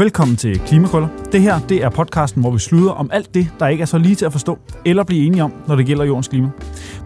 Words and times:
Velkommen 0.00 0.36
til 0.36 0.60
Klimakrøller. 0.60 1.08
Det 1.32 1.40
her 1.40 1.58
det 1.68 1.84
er 1.84 1.90
podcasten, 1.90 2.42
hvor 2.42 2.50
vi 2.50 2.58
sluder 2.58 2.92
om 2.92 3.10
alt 3.12 3.34
det, 3.34 3.52
der 3.58 3.66
ikke 3.68 3.82
er 3.82 3.86
så 3.86 3.98
lige 3.98 4.14
til 4.14 4.24
at 4.24 4.32
forstå 4.32 4.58
eller 4.84 5.04
blive 5.04 5.26
enige 5.26 5.42
om, 5.44 5.52
når 5.68 5.76
det 5.76 5.86
gælder 5.86 6.04
jordens 6.04 6.28
klima. 6.28 6.48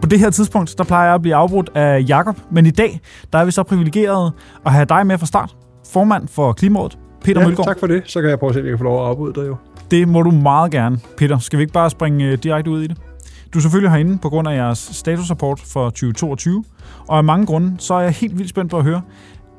På 0.01 0.07
det 0.07 0.19
her 0.19 0.29
tidspunkt, 0.29 0.77
der 0.77 0.83
plejer 0.83 1.05
jeg 1.05 1.15
at 1.15 1.21
blive 1.21 1.35
afbrudt 1.35 1.69
af 1.75 2.05
Jakob, 2.07 2.37
men 2.51 2.65
i 2.65 2.71
dag, 2.71 2.99
der 3.33 3.39
er 3.39 3.45
vi 3.45 3.51
så 3.51 3.63
privilegerede 3.63 4.31
at 4.65 4.71
have 4.71 4.85
dig 4.85 5.07
med 5.07 5.17
fra 5.17 5.25
start. 5.25 5.55
Formand 5.91 6.27
for 6.27 6.53
Klimarådet, 6.53 6.97
Peter 7.23 7.41
ja, 7.41 7.47
Mølgaard. 7.47 7.67
tak 7.67 7.79
for 7.79 7.87
det. 7.87 8.03
Så 8.05 8.21
kan 8.21 8.29
jeg 8.29 8.39
prøve 8.39 8.49
at 8.49 8.53
se, 8.53 8.59
om 8.59 8.65
jeg 8.65 8.71
kan 8.71 8.77
få 8.77 8.83
lov 8.83 9.03
at 9.03 9.09
afbryde 9.09 9.33
dig 9.41 9.47
jo. 9.47 9.55
Det 9.91 10.07
må 10.07 10.21
du 10.21 10.31
meget 10.31 10.71
gerne. 10.71 10.99
Peter, 11.17 11.39
skal 11.39 11.59
vi 11.59 11.63
ikke 11.63 11.73
bare 11.73 11.89
springe 11.89 12.25
øh, 12.25 12.37
direkte 12.37 12.71
ud 12.71 12.81
i 12.81 12.87
det? 12.87 12.97
Du 13.53 13.59
er 13.59 13.61
selvfølgelig 13.61 13.91
herinde 13.91 14.17
på 14.17 14.29
grund 14.29 14.47
af 14.47 14.55
jeres 14.55 14.89
statusrapport 14.93 15.59
for 15.59 15.89
2022, 15.89 16.63
og 17.07 17.17
af 17.17 17.23
mange 17.23 17.45
grunde, 17.45 17.75
så 17.79 17.93
er 17.93 18.01
jeg 18.01 18.11
helt 18.11 18.37
vildt 18.37 18.49
spændt 18.49 18.71
på 18.71 18.77
at 18.77 18.83
høre, 18.83 19.01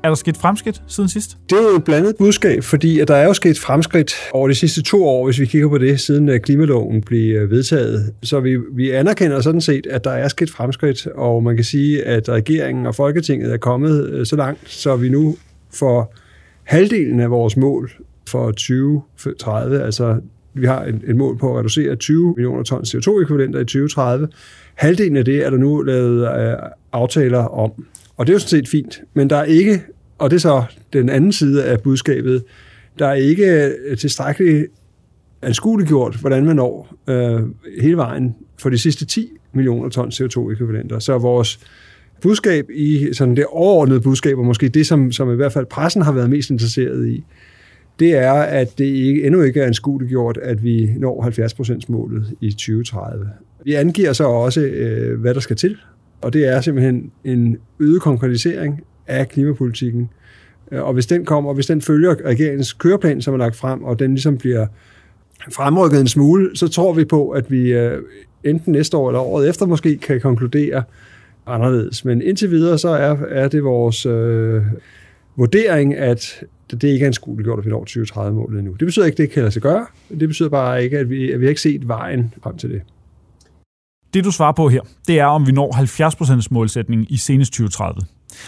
er 0.03 0.07
der 0.07 0.15
sket 0.15 0.37
fremskridt 0.37 0.81
siden 0.87 1.09
sidst? 1.09 1.37
Det 1.49 1.57
er 1.57 1.61
jo 1.71 1.77
et 1.77 1.83
blandet 1.83 2.15
budskab, 2.15 2.63
fordi 2.63 2.99
at 2.99 3.07
der 3.07 3.15
er 3.15 3.25
jo 3.25 3.33
sket 3.33 3.59
fremskridt 3.59 4.13
over 4.31 4.47
de 4.47 4.55
sidste 4.55 4.81
to 4.81 5.07
år, 5.07 5.25
hvis 5.25 5.39
vi 5.39 5.45
kigger 5.45 5.69
på 5.69 5.77
det, 5.77 5.99
siden 5.99 6.29
øh, 6.29 6.39
klimaloven 6.39 7.01
blev 7.01 7.35
øh, 7.35 7.51
vedtaget. 7.51 8.13
Så 8.23 8.39
vi, 8.39 8.57
vi 8.71 8.91
anerkender 8.91 9.41
sådan 9.41 9.61
set, 9.61 9.87
at 9.87 10.03
der 10.03 10.11
er 10.11 10.27
sket 10.27 10.49
fremskridt, 10.49 11.07
og 11.07 11.43
man 11.43 11.55
kan 11.55 11.65
sige, 11.65 12.03
at 12.03 12.29
regeringen 12.29 12.85
og 12.85 12.95
Folketinget 12.95 13.53
er 13.53 13.57
kommet 13.57 14.09
øh, 14.09 14.25
så 14.25 14.35
langt, 14.35 14.69
så 14.69 14.95
vi 14.95 15.09
nu 15.09 15.37
får 15.73 16.15
halvdelen 16.63 17.19
af 17.19 17.31
vores 17.31 17.57
mål 17.57 17.91
for 18.29 18.51
2030, 18.51 19.81
altså 19.81 20.19
vi 20.53 20.65
har 20.65 20.83
et, 20.83 21.01
et 21.07 21.15
mål 21.15 21.37
på 21.37 21.51
at 21.51 21.59
reducere 21.59 21.95
20 21.95 22.33
millioner 22.35 22.63
tons 22.63 22.95
CO2-ekvivalenter 22.95 23.59
i 23.59 23.63
2030. 23.63 24.27
Halvdelen 24.75 25.17
af 25.17 25.25
det 25.25 25.45
er 25.45 25.49
der 25.49 25.57
nu 25.57 25.81
lavet 25.81 26.27
aftaler 26.91 27.39
om. 27.39 27.71
Og 28.17 28.27
det 28.27 28.33
er 28.33 28.35
jo 28.35 28.39
sådan 28.39 28.49
set 28.49 28.67
fint, 28.67 29.01
men 29.13 29.29
der 29.29 29.35
er 29.35 29.43
ikke, 29.43 29.81
og 30.17 30.29
det 30.29 30.35
er 30.35 30.39
så 30.39 30.63
den 30.93 31.09
anden 31.09 31.31
side 31.31 31.65
af 31.65 31.81
budskabet, 31.81 32.43
der 32.99 33.07
er 33.07 33.13
ikke 33.13 33.71
øh, 33.87 33.97
tilstrækkeligt 33.97 34.65
anskueliggjort, 35.41 36.15
hvordan 36.15 36.45
man 36.45 36.55
når 36.55 36.95
øh, 37.07 37.41
hele 37.81 37.97
vejen 37.97 38.35
for 38.59 38.69
de 38.69 38.77
sidste 38.77 39.05
10 39.05 39.29
millioner 39.53 39.89
tons 39.89 40.21
CO2-ekvivalenter. 40.21 40.99
Så 40.99 41.17
vores 41.17 41.59
budskab 42.21 42.69
i 42.69 43.09
sådan 43.13 43.35
det 43.35 43.45
overordnede 43.49 44.01
budskab, 44.01 44.37
og 44.37 44.45
måske 44.45 44.69
det, 44.69 44.87
som, 44.87 45.11
som 45.11 45.31
i 45.31 45.35
hvert 45.35 45.53
fald 45.53 45.65
pressen 45.65 46.01
har 46.01 46.11
været 46.11 46.29
mest 46.29 46.49
interesseret 46.49 47.07
i, 47.07 47.23
det 47.99 48.15
er, 48.15 48.33
at 48.33 48.77
det 48.77 48.85
ikke, 48.85 49.23
endnu 49.23 49.41
ikke 49.41 49.61
er 49.61 49.65
anskueliggjort, 49.65 50.37
at 50.37 50.63
vi 50.63 50.89
når 50.97 51.23
70%-målet 51.25 52.33
i 52.41 52.51
2030. 52.51 53.29
Vi 53.63 53.73
angiver 53.73 54.13
så 54.13 54.23
også, 54.23 54.61
øh, 54.61 55.19
hvad 55.19 55.33
der 55.33 55.39
skal 55.39 55.55
til, 55.55 55.77
og 56.21 56.33
det 56.33 56.47
er 56.47 56.61
simpelthen 56.61 57.11
en 57.23 57.57
øget 57.79 58.01
konkretisering 58.01 58.81
af 59.07 59.29
klimapolitikken. 59.29 60.09
Øh, 60.71 60.83
og 60.83 60.93
hvis 60.93 61.05
den 61.05 61.25
kommer, 61.25 61.49
og 61.49 61.53
hvis 61.53 61.65
den 61.65 61.81
følger 61.81 62.15
regeringens 62.25 62.73
køreplan, 62.73 63.21
som 63.21 63.33
er 63.33 63.37
lagt 63.37 63.55
frem, 63.55 63.83
og 63.83 63.99
den 63.99 64.13
ligesom 64.13 64.37
bliver 64.37 64.67
fremrykket 65.51 66.01
en 66.01 66.07
smule, 66.07 66.49
så 66.57 66.67
tror 66.67 66.93
vi 66.93 67.05
på, 67.05 67.29
at 67.29 67.51
vi 67.51 67.73
øh, 67.73 68.01
enten 68.43 68.73
næste 68.73 68.97
år 68.97 69.09
eller 69.09 69.19
året 69.19 69.49
efter 69.49 69.65
måske 69.65 69.97
kan 69.97 70.21
konkludere 70.21 70.83
anderledes. 71.45 72.05
Men 72.05 72.21
indtil 72.21 72.51
videre, 72.51 72.77
så 72.77 72.89
er, 72.89 73.15
er 73.29 73.47
det 73.47 73.63
vores 73.63 74.05
øh, 74.05 74.61
vurdering, 75.35 75.95
at 75.95 76.43
det 76.71 76.83
ikke 76.83 77.03
er 77.03 77.07
en 77.07 77.13
skole, 77.13 77.43
gjort, 77.43 77.59
at 77.59 77.65
vi 77.65 77.69
når 77.69 77.85
2030-målet 77.89 78.59
endnu. 78.59 78.71
Det 78.71 78.85
betyder 78.85 79.05
ikke, 79.05 79.13
at 79.13 79.17
det 79.17 79.23
ikke 79.23 79.33
kan 79.33 79.43
lade 79.43 79.51
sig 79.51 79.61
gøre. 79.61 79.85
Det 80.19 80.27
betyder 80.27 80.49
bare 80.49 80.83
ikke, 80.83 80.99
at 80.99 81.09
vi, 81.09 81.31
at 81.31 81.39
vi 81.39 81.45
har 81.45 81.49
ikke 81.49 81.61
set 81.61 81.87
vejen 81.87 82.33
frem 82.43 82.57
til 82.57 82.69
det. 82.69 82.81
Det 84.13 84.23
du 84.23 84.31
svarer 84.31 84.51
på 84.51 84.69
her, 84.69 84.81
det 85.07 85.19
er, 85.19 85.25
om 85.25 85.47
vi 85.47 85.51
når 85.51 86.41
70% 86.43 86.47
målsætningen 86.51 87.07
i 87.09 87.17
senest 87.17 87.53
2030. 87.53 88.01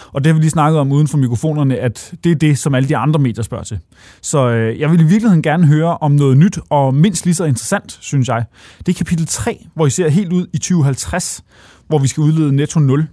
Og 0.07 0.23
det 0.23 0.29
har 0.29 0.33
vi 0.33 0.39
lige 0.39 0.51
snakket 0.51 0.79
om 0.79 0.91
uden 0.91 1.07
for 1.07 1.17
mikrofonerne, 1.17 1.77
at 1.77 2.13
det 2.23 2.31
er 2.31 2.35
det, 2.35 2.57
som 2.57 2.75
alle 2.75 2.89
de 2.89 2.97
andre 2.97 3.19
medier 3.19 3.43
spørger 3.43 3.63
til. 3.63 3.79
Så 4.21 4.49
øh, 4.49 4.79
jeg 4.79 4.91
vil 4.91 4.99
i 4.99 5.03
virkeligheden 5.03 5.43
gerne 5.43 5.67
høre 5.67 5.97
om 5.97 6.11
noget 6.11 6.37
nyt 6.37 6.59
og 6.69 6.93
mindst 6.93 7.25
lige 7.25 7.35
så 7.35 7.45
interessant, 7.45 7.97
synes 8.01 8.27
jeg. 8.27 8.45
Det 8.85 8.89
er 8.89 8.97
kapitel 8.97 9.27
3, 9.27 9.65
hvor 9.75 9.85
I 9.85 9.89
ser 9.89 10.09
helt 10.09 10.33
ud 10.33 10.47
i 10.53 10.57
2050, 10.57 11.43
hvor 11.87 11.97
vi 11.97 12.07
skal 12.07 12.21
udlede 12.21 12.55
netto 12.55 12.79
0. 12.79 13.07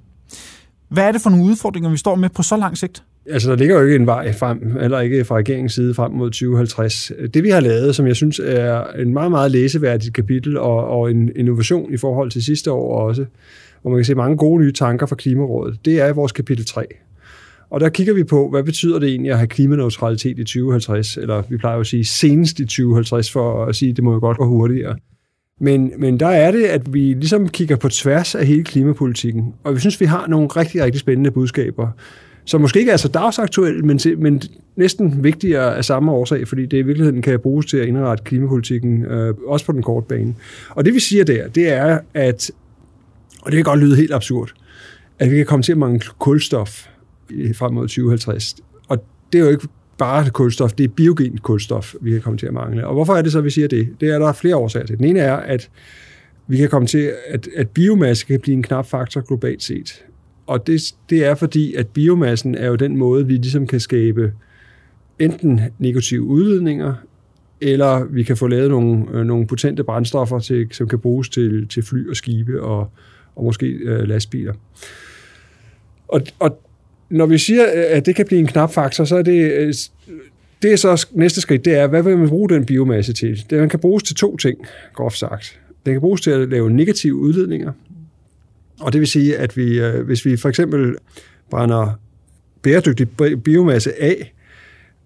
Hvad 0.88 1.04
er 1.04 1.12
det 1.12 1.20
for 1.20 1.30
nogle 1.30 1.44
udfordringer, 1.44 1.90
vi 1.90 1.96
står 1.96 2.14
med 2.14 2.28
på 2.28 2.42
så 2.42 2.56
lang 2.56 2.78
sigt? 2.78 3.02
Altså, 3.30 3.50
der 3.50 3.56
ligger 3.56 3.78
jo 3.78 3.82
ikke 3.84 3.96
en 3.96 4.06
vej 4.06 4.32
frem, 4.32 4.76
eller 4.80 5.00
ikke 5.00 5.24
fra 5.24 5.36
regeringens 5.36 5.72
side 5.72 5.94
frem 5.94 6.12
mod 6.12 6.30
2050. 6.30 7.12
Det, 7.34 7.42
vi 7.42 7.50
har 7.50 7.60
lavet, 7.60 7.94
som 7.94 8.06
jeg 8.06 8.16
synes 8.16 8.40
er 8.44 8.84
en 8.92 9.12
meget, 9.12 9.30
meget 9.30 9.50
læseværdigt 9.50 10.14
kapitel, 10.14 10.58
og, 10.58 10.88
og 10.88 11.10
en 11.10 11.30
innovation 11.36 11.94
i 11.94 11.96
forhold 11.96 12.30
til 12.30 12.44
sidste 12.44 12.72
år 12.72 13.00
også, 13.00 13.24
hvor 13.82 13.90
man 13.90 13.98
kan 13.98 14.04
se 14.04 14.14
mange 14.14 14.36
gode 14.36 14.62
nye 14.62 14.72
tanker 14.72 15.06
fra 15.06 15.16
Klimarådet, 15.16 15.78
det 15.84 16.00
er 16.00 16.12
vores 16.12 16.32
kapitel 16.32 16.64
3. 16.64 16.86
Og 17.70 17.80
der 17.80 17.88
kigger 17.88 18.14
vi 18.14 18.24
på, 18.24 18.50
hvad 18.50 18.62
betyder 18.62 18.98
det 18.98 19.08
egentlig 19.08 19.32
at 19.32 19.38
have 19.38 19.46
klimaneutralitet 19.46 20.38
i 20.38 20.44
2050, 20.44 21.16
eller 21.16 21.42
vi 21.48 21.56
plejer 21.56 21.74
jo 21.74 21.80
at 21.80 21.86
sige 21.86 22.04
senest 22.04 22.60
i 22.60 22.64
2050, 22.64 23.32
for 23.32 23.64
at 23.64 23.76
sige, 23.76 23.90
at 23.90 23.96
det 23.96 24.04
må 24.04 24.12
jo 24.12 24.18
godt 24.18 24.38
gå 24.38 24.46
hurtigere. 24.46 24.96
Men, 25.60 25.92
men 25.98 26.20
der 26.20 26.26
er 26.26 26.50
det, 26.50 26.64
at 26.64 26.94
vi 26.94 27.00
ligesom 27.00 27.48
kigger 27.48 27.76
på 27.76 27.88
tværs 27.88 28.34
af 28.34 28.46
hele 28.46 28.64
klimapolitikken, 28.64 29.54
og 29.64 29.74
vi 29.74 29.80
synes, 29.80 30.00
vi 30.00 30.06
har 30.06 30.26
nogle 30.26 30.48
rigtig, 30.48 30.84
rigtig 30.84 31.00
spændende 31.00 31.30
budskaber, 31.30 31.88
som 32.46 32.60
måske 32.60 32.78
ikke 32.78 32.92
er 32.92 32.96
så 32.96 33.08
dagsaktuelle, 33.08 33.82
men, 33.82 34.00
men 34.18 34.42
næsten 34.76 35.24
vigtigere 35.24 35.76
af 35.76 35.84
samme 35.84 36.12
årsag, 36.12 36.48
fordi 36.48 36.66
det 36.66 36.78
i 36.78 36.82
virkeligheden 36.82 37.22
kan 37.22 37.40
bruges 37.40 37.66
til 37.66 37.76
at 37.76 37.86
indrette 37.86 38.24
klimapolitikken, 38.24 39.04
øh, 39.04 39.34
også 39.46 39.66
på 39.66 39.72
den 39.72 39.82
korte 39.82 40.06
bane. 40.08 40.34
Og 40.70 40.84
det 40.84 40.94
vi 40.94 41.00
siger 41.00 41.24
der, 41.24 41.48
det 41.48 41.68
er, 41.68 41.98
at, 42.14 42.50
og 43.42 43.52
det 43.52 43.56
kan 43.56 43.64
godt 43.64 43.80
lyde 43.80 43.96
helt 43.96 44.14
absurd, 44.14 44.52
at 45.18 45.30
vi 45.30 45.36
kan 45.36 45.46
komme 45.46 45.62
til 45.62 45.72
at 45.72 45.78
mangle 45.78 46.00
kulstof 46.18 46.86
frem 47.54 47.74
mod 47.74 47.88
2050. 47.88 48.56
Og 48.88 49.04
det 49.32 49.40
er 49.40 49.44
jo 49.44 49.50
ikke 49.50 49.68
bare 49.98 50.30
kulstof, 50.30 50.72
det 50.72 50.84
er 50.84 50.88
biogen 50.88 51.38
kulstof, 51.38 51.94
vi 52.00 52.10
kan 52.10 52.20
komme 52.20 52.38
til 52.38 52.46
at 52.46 52.52
mangle. 52.52 52.86
Og 52.86 52.94
hvorfor 52.94 53.14
er 53.14 53.22
det 53.22 53.32
så, 53.32 53.40
vi 53.40 53.50
siger 53.50 53.68
det? 53.68 53.88
Det 54.00 54.08
er 54.08 54.18
der 54.18 54.32
flere 54.32 54.56
årsager 54.56 54.86
til. 54.86 54.98
Den 54.98 55.04
ene 55.04 55.20
er, 55.20 55.36
at 55.36 55.70
vi 56.46 56.56
kan 56.56 56.68
komme 56.68 56.88
til, 56.88 57.12
at, 57.28 57.48
at 57.56 57.68
biomasse 57.68 58.26
kan 58.26 58.40
blive 58.40 58.54
en 58.54 58.62
knap 58.62 58.86
faktor 58.86 59.20
globalt 59.20 59.62
set. 59.62 60.04
Og 60.46 60.66
det, 60.66 60.94
det 61.10 61.24
er 61.24 61.34
fordi, 61.34 61.74
at 61.74 61.88
biomassen 61.88 62.54
er 62.54 62.66
jo 62.66 62.74
den 62.74 62.96
måde, 62.96 63.26
vi 63.26 63.32
ligesom 63.32 63.66
kan 63.66 63.80
skabe 63.80 64.32
enten 65.18 65.60
negative 65.78 66.22
udledninger, 66.22 66.94
eller 67.60 68.04
vi 68.04 68.22
kan 68.22 68.36
få 68.36 68.46
lavet 68.46 68.70
nogle, 68.70 69.04
øh, 69.12 69.24
nogle 69.24 69.46
potente 69.46 69.84
brændstoffer, 69.84 70.38
til, 70.38 70.68
som 70.72 70.88
kan 70.88 70.98
bruges 70.98 71.28
til, 71.28 71.68
til 71.68 71.82
fly 71.82 72.10
og 72.10 72.16
skibe 72.16 72.62
og, 72.62 72.90
og 73.36 73.44
måske 73.44 73.66
øh, 73.66 74.08
lastbiler. 74.08 74.54
Og, 76.08 76.20
og 76.38 76.60
når 77.10 77.26
vi 77.26 77.38
siger, 77.38 77.62
øh, 77.62 77.84
at 77.88 78.06
det 78.06 78.16
kan 78.16 78.26
blive 78.26 78.40
en 78.40 78.46
knap 78.46 78.72
faktor, 78.72 79.04
så 79.04 79.16
er 79.16 79.22
det, 79.22 79.52
øh, 79.52 79.74
det 80.62 80.72
er 80.72 80.76
så 80.76 81.08
næste 81.12 81.40
skridt, 81.40 81.64
det 81.64 81.74
er, 81.74 81.86
hvad 81.86 82.02
vil 82.02 82.18
man 82.18 82.28
bruge 82.28 82.48
den 82.48 82.66
biomasse 82.66 83.12
til? 83.12 83.44
Den 83.50 83.68
kan 83.68 83.78
bruges 83.78 84.02
til 84.02 84.16
to 84.16 84.36
ting, 84.36 84.58
groft 84.94 85.18
sagt. 85.18 85.60
Den 85.86 85.94
kan 85.94 86.00
bruges 86.00 86.20
til 86.20 86.30
at 86.30 86.48
lave 86.48 86.70
negative 86.70 87.14
udledninger, 87.14 87.72
og 88.80 88.92
det 88.92 89.00
vil 89.00 89.08
sige, 89.08 89.36
at 89.36 89.56
vi, 89.56 89.80
øh, 89.80 90.06
hvis 90.06 90.24
vi 90.24 90.36
for 90.36 90.48
eksempel 90.48 90.96
brænder 91.50 92.00
bæredygtig 92.62 93.08
biomasse 93.44 94.02
af, 94.02 94.32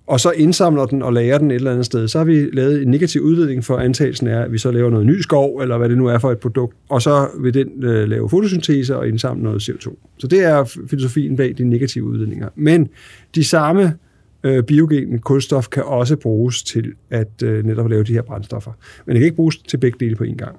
og 0.06 0.20
så 0.20 0.30
indsamler 0.30 0.86
den 0.86 1.02
og 1.02 1.12
lager 1.12 1.38
den 1.38 1.50
et 1.50 1.54
eller 1.54 1.70
andet 1.70 1.86
sted, 1.86 2.08
så 2.08 2.18
har 2.18 2.24
vi 2.24 2.50
lavet 2.52 2.82
en 2.82 2.88
negativ 2.88 3.22
udledning 3.22 3.64
for 3.64 3.76
antagelsen 3.76 4.26
er, 4.26 4.42
at 4.42 4.52
vi 4.52 4.58
så 4.58 4.70
laver 4.70 4.90
noget 4.90 5.06
ny 5.06 5.20
skov, 5.20 5.58
eller 5.58 5.78
hvad 5.78 5.88
det 5.88 5.98
nu 5.98 6.06
er 6.06 6.18
for 6.18 6.30
et 6.30 6.38
produkt, 6.38 6.76
og 6.88 7.02
så 7.02 7.28
vil 7.40 7.54
den 7.54 7.84
øh, 7.84 8.08
lave 8.08 8.28
fotosyntese 8.28 8.96
og 8.96 9.08
indsamle 9.08 9.42
noget 9.42 9.68
CO2. 9.68 9.94
Så 10.18 10.26
det 10.26 10.44
er 10.44 10.78
filosofien 10.90 11.36
bag 11.36 11.54
de 11.58 11.64
negative 11.64 12.04
udledninger. 12.04 12.48
Men 12.56 12.88
de 13.34 13.44
samme 13.44 13.94
øh, 14.44 14.62
biogen 14.62 15.18
kulstof 15.18 15.68
kan 15.68 15.82
også 15.82 16.16
bruges 16.16 16.62
til 16.62 16.92
at 17.10 17.42
øh, 17.44 17.64
netop 17.64 17.88
lave 17.88 18.04
de 18.04 18.12
her 18.12 18.22
brændstoffer. 18.22 18.72
Men 19.06 19.14
det 19.14 19.20
kan 19.20 19.24
ikke 19.24 19.36
bruges 19.36 19.56
til 19.56 19.76
begge 19.76 19.96
dele 20.00 20.16
på 20.16 20.24
én 20.24 20.36
gang. 20.36 20.56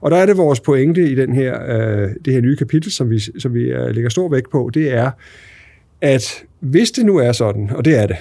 Og 0.00 0.10
der 0.10 0.16
er 0.16 0.26
det 0.26 0.36
vores 0.36 0.60
pointe 0.60 1.10
i 1.10 1.14
den 1.14 1.32
her, 1.32 1.62
øh, 1.68 2.10
det 2.24 2.32
her 2.32 2.40
nye 2.40 2.56
kapitel, 2.56 2.92
som 2.92 3.10
vi, 3.10 3.18
som 3.18 3.54
vi 3.54 3.62
øh, 3.62 3.94
lægger 3.94 4.10
stor 4.10 4.28
vægt 4.28 4.50
på, 4.50 4.70
det 4.74 4.92
er, 4.92 5.10
at 6.00 6.44
hvis 6.60 6.90
det 6.90 7.06
nu 7.06 7.16
er 7.16 7.32
sådan, 7.32 7.70
og 7.70 7.84
det 7.84 7.98
er 7.98 8.06
det, 8.06 8.16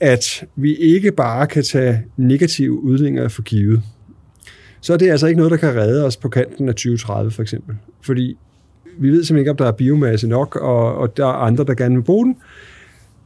at 0.00 0.44
vi 0.56 0.74
ikke 0.74 1.12
bare 1.12 1.46
kan 1.46 1.62
tage 1.62 2.02
negative 2.16 2.82
udledninger 2.82 3.28
for 3.28 3.42
givet, 3.42 3.82
så 4.80 4.92
er 4.92 4.96
det 4.96 5.10
altså 5.10 5.26
ikke 5.26 5.36
noget, 5.36 5.50
der 5.50 5.56
kan 5.56 5.76
redde 5.76 6.06
os 6.06 6.16
på 6.16 6.28
kanten 6.28 6.68
af 6.68 6.74
2030 6.74 7.30
for 7.30 7.42
eksempel. 7.42 7.76
Fordi 8.02 8.36
vi 8.98 9.08
ved 9.08 9.24
simpelthen 9.24 9.38
ikke, 9.38 9.50
om 9.50 9.56
der 9.56 9.66
er 9.66 9.72
biomasse 9.72 10.28
nok, 10.28 10.56
og, 10.56 10.94
og 10.94 11.16
der 11.16 11.26
er 11.26 11.32
andre, 11.32 11.64
der 11.64 11.74
gerne 11.74 11.94
vil 11.94 12.02
bruge 12.02 12.26
den. 12.26 12.36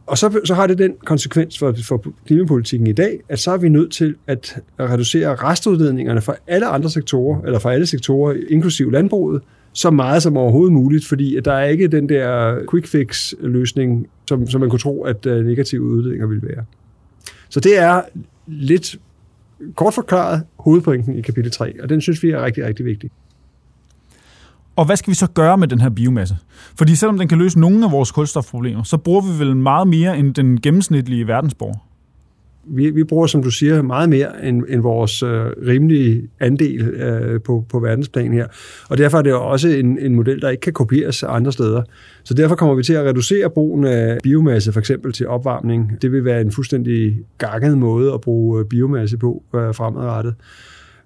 Og 0.07 0.19
så, 0.19 0.41
så 0.45 0.55
har 0.55 0.67
det 0.67 0.79
den 0.79 0.95
konsekvens 1.05 1.59
for, 1.59 1.75
for 1.85 2.05
klimapolitikken 2.27 2.87
i 2.87 2.93
dag, 2.93 3.21
at 3.29 3.39
så 3.39 3.51
er 3.51 3.57
vi 3.57 3.69
nødt 3.69 3.93
til 3.93 4.15
at 4.27 4.61
reducere 4.81 5.35
restudledningerne 5.35 6.21
fra 6.21 6.35
alle 6.47 6.67
andre 6.67 6.91
sektorer, 6.91 7.43
eller 7.43 7.59
fra 7.59 7.73
alle 7.73 7.87
sektorer, 7.87 8.37
inklusiv 8.49 8.91
landbruget, 8.91 9.43
så 9.73 9.91
meget 9.91 10.23
som 10.23 10.37
overhovedet 10.37 10.73
muligt, 10.73 11.07
fordi 11.07 11.37
at 11.37 11.45
der 11.45 11.53
er 11.53 11.65
ikke 11.65 11.89
den 11.89 12.09
der 12.09 12.59
quick 12.71 12.87
fix 12.87 13.35
løsning, 13.41 14.07
som, 14.29 14.47
som 14.47 14.61
man 14.61 14.71
kunne 14.71 14.79
tro, 14.79 15.03
at 15.03 15.27
øh, 15.27 15.47
negative 15.47 15.83
udledninger 15.83 16.27
ville 16.27 16.49
være. 16.49 16.65
Så 17.49 17.61
det 17.61 17.79
er 17.79 18.03
lidt 18.47 18.97
kort 19.75 19.95
forklaret 19.95 20.43
hovedpointen 20.59 21.19
i 21.19 21.21
kapitel 21.21 21.51
3, 21.51 21.83
og 21.83 21.89
den 21.89 22.01
synes 22.01 22.23
vi 22.23 22.31
er 22.31 22.45
rigtig, 22.45 22.65
rigtig 22.67 22.85
vigtig. 22.85 23.11
Og 24.77 24.85
hvad 24.87 24.97
skal 24.97 25.11
vi 25.11 25.15
så 25.15 25.27
gøre 25.27 25.59
med 25.59 25.69
den 25.69 25.81
her 25.81 25.89
biomasse? 25.89 26.37
Fordi 26.79 26.95
selvom 26.97 27.19
den 27.19 27.29
kan 27.29 27.39
løse 27.39 27.61
nogle 27.61 27.85
af 27.85 27.93
vores 27.93 28.13
kulstofproblemer, 28.13 28.83
så 28.83 28.97
bruger 28.97 29.21
vi 29.21 29.39
vel 29.39 29.57
meget 29.57 29.89
mere 29.89 30.19
end 30.19 30.35
den 30.35 30.61
gennemsnitlige 30.61 31.27
verdensborger. 31.27 31.79
vi, 32.67 32.91
vi 32.91 33.05
bruger, 33.05 33.27
som 33.27 33.43
du 33.43 33.51
siger, 33.51 33.83
meget 33.83 34.09
mere 34.09 34.47
end, 34.49 34.63
end 34.69 34.81
vores 34.81 35.23
øh, 35.23 35.47
rimelige 35.67 36.29
andel 36.41 36.83
øh, 36.83 37.41
på, 37.41 37.65
på 37.69 37.79
verdensplan 37.81 38.33
her. 38.33 38.47
Og 38.89 38.99
derfor 38.99 39.19
er 39.19 39.23
det 39.23 39.35
også 39.35 39.69
en, 39.69 39.99
en 39.99 40.15
model, 40.15 40.41
der 40.41 40.49
ikke 40.49 40.61
kan 40.61 40.73
kopieres 40.73 41.23
andre 41.23 41.53
steder. 41.53 41.83
Så 42.25 42.35
derfor 42.35 42.55
kommer 42.55 42.75
vi 42.75 42.83
til 42.83 42.93
at 42.93 43.05
reducere 43.05 43.51
brugen 43.51 43.85
af 43.85 44.19
biomasse, 44.23 44.73
for 44.73 44.81
eksempel 44.81 45.13
til 45.13 45.29
opvarmning. 45.29 46.03
Det 46.03 46.13
vil 46.13 46.25
være 46.25 46.41
en 46.41 46.53
fuldstændig 46.53 47.19
gakket 47.39 47.79
måde 47.79 48.13
at 48.13 48.21
bruge 48.21 48.61
øh, 48.61 48.67
biomasse 48.67 49.17
på 49.17 49.43
øh, 49.55 49.75
fremadrettet. 49.75 50.35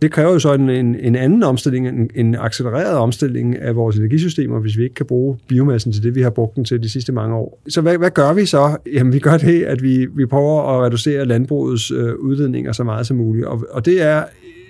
Det 0.02 0.12
kræver 0.12 0.32
jo 0.32 0.38
så 0.38 0.54
en, 0.54 0.70
en, 0.70 0.94
en 0.94 1.16
anden 1.16 1.42
omstilling, 1.42 1.88
en, 1.88 2.10
en 2.14 2.34
accelereret 2.34 2.96
omstilling 2.96 3.58
af 3.58 3.76
vores 3.76 3.96
energisystemer, 3.96 4.60
hvis 4.60 4.78
vi 4.78 4.82
ikke 4.82 4.94
kan 4.94 5.06
bruge 5.06 5.38
biomassen 5.48 5.92
til 5.92 6.02
det, 6.02 6.14
vi 6.14 6.22
har 6.22 6.30
brugt 6.30 6.56
den 6.56 6.64
til 6.64 6.82
de 6.82 6.88
sidste 6.88 7.12
mange 7.12 7.36
år. 7.36 7.62
Så 7.68 7.80
hvad, 7.80 7.98
hvad 7.98 8.10
gør 8.10 8.32
vi 8.32 8.46
så? 8.46 8.76
Jamen 8.92 9.12
vi 9.12 9.18
gør 9.18 9.36
det, 9.36 9.62
at 9.62 9.82
vi, 9.82 10.06
vi 10.06 10.26
prøver 10.26 10.62
at 10.62 10.86
reducere 10.86 11.24
landbrugets 11.24 11.90
øh, 11.90 12.14
udledninger 12.14 12.72
så 12.72 12.84
meget 12.84 13.06
som 13.06 13.16
muligt. 13.16 13.46
Og, 13.46 13.64
og 13.70 13.84
det 13.84 14.02
er 14.02 14.24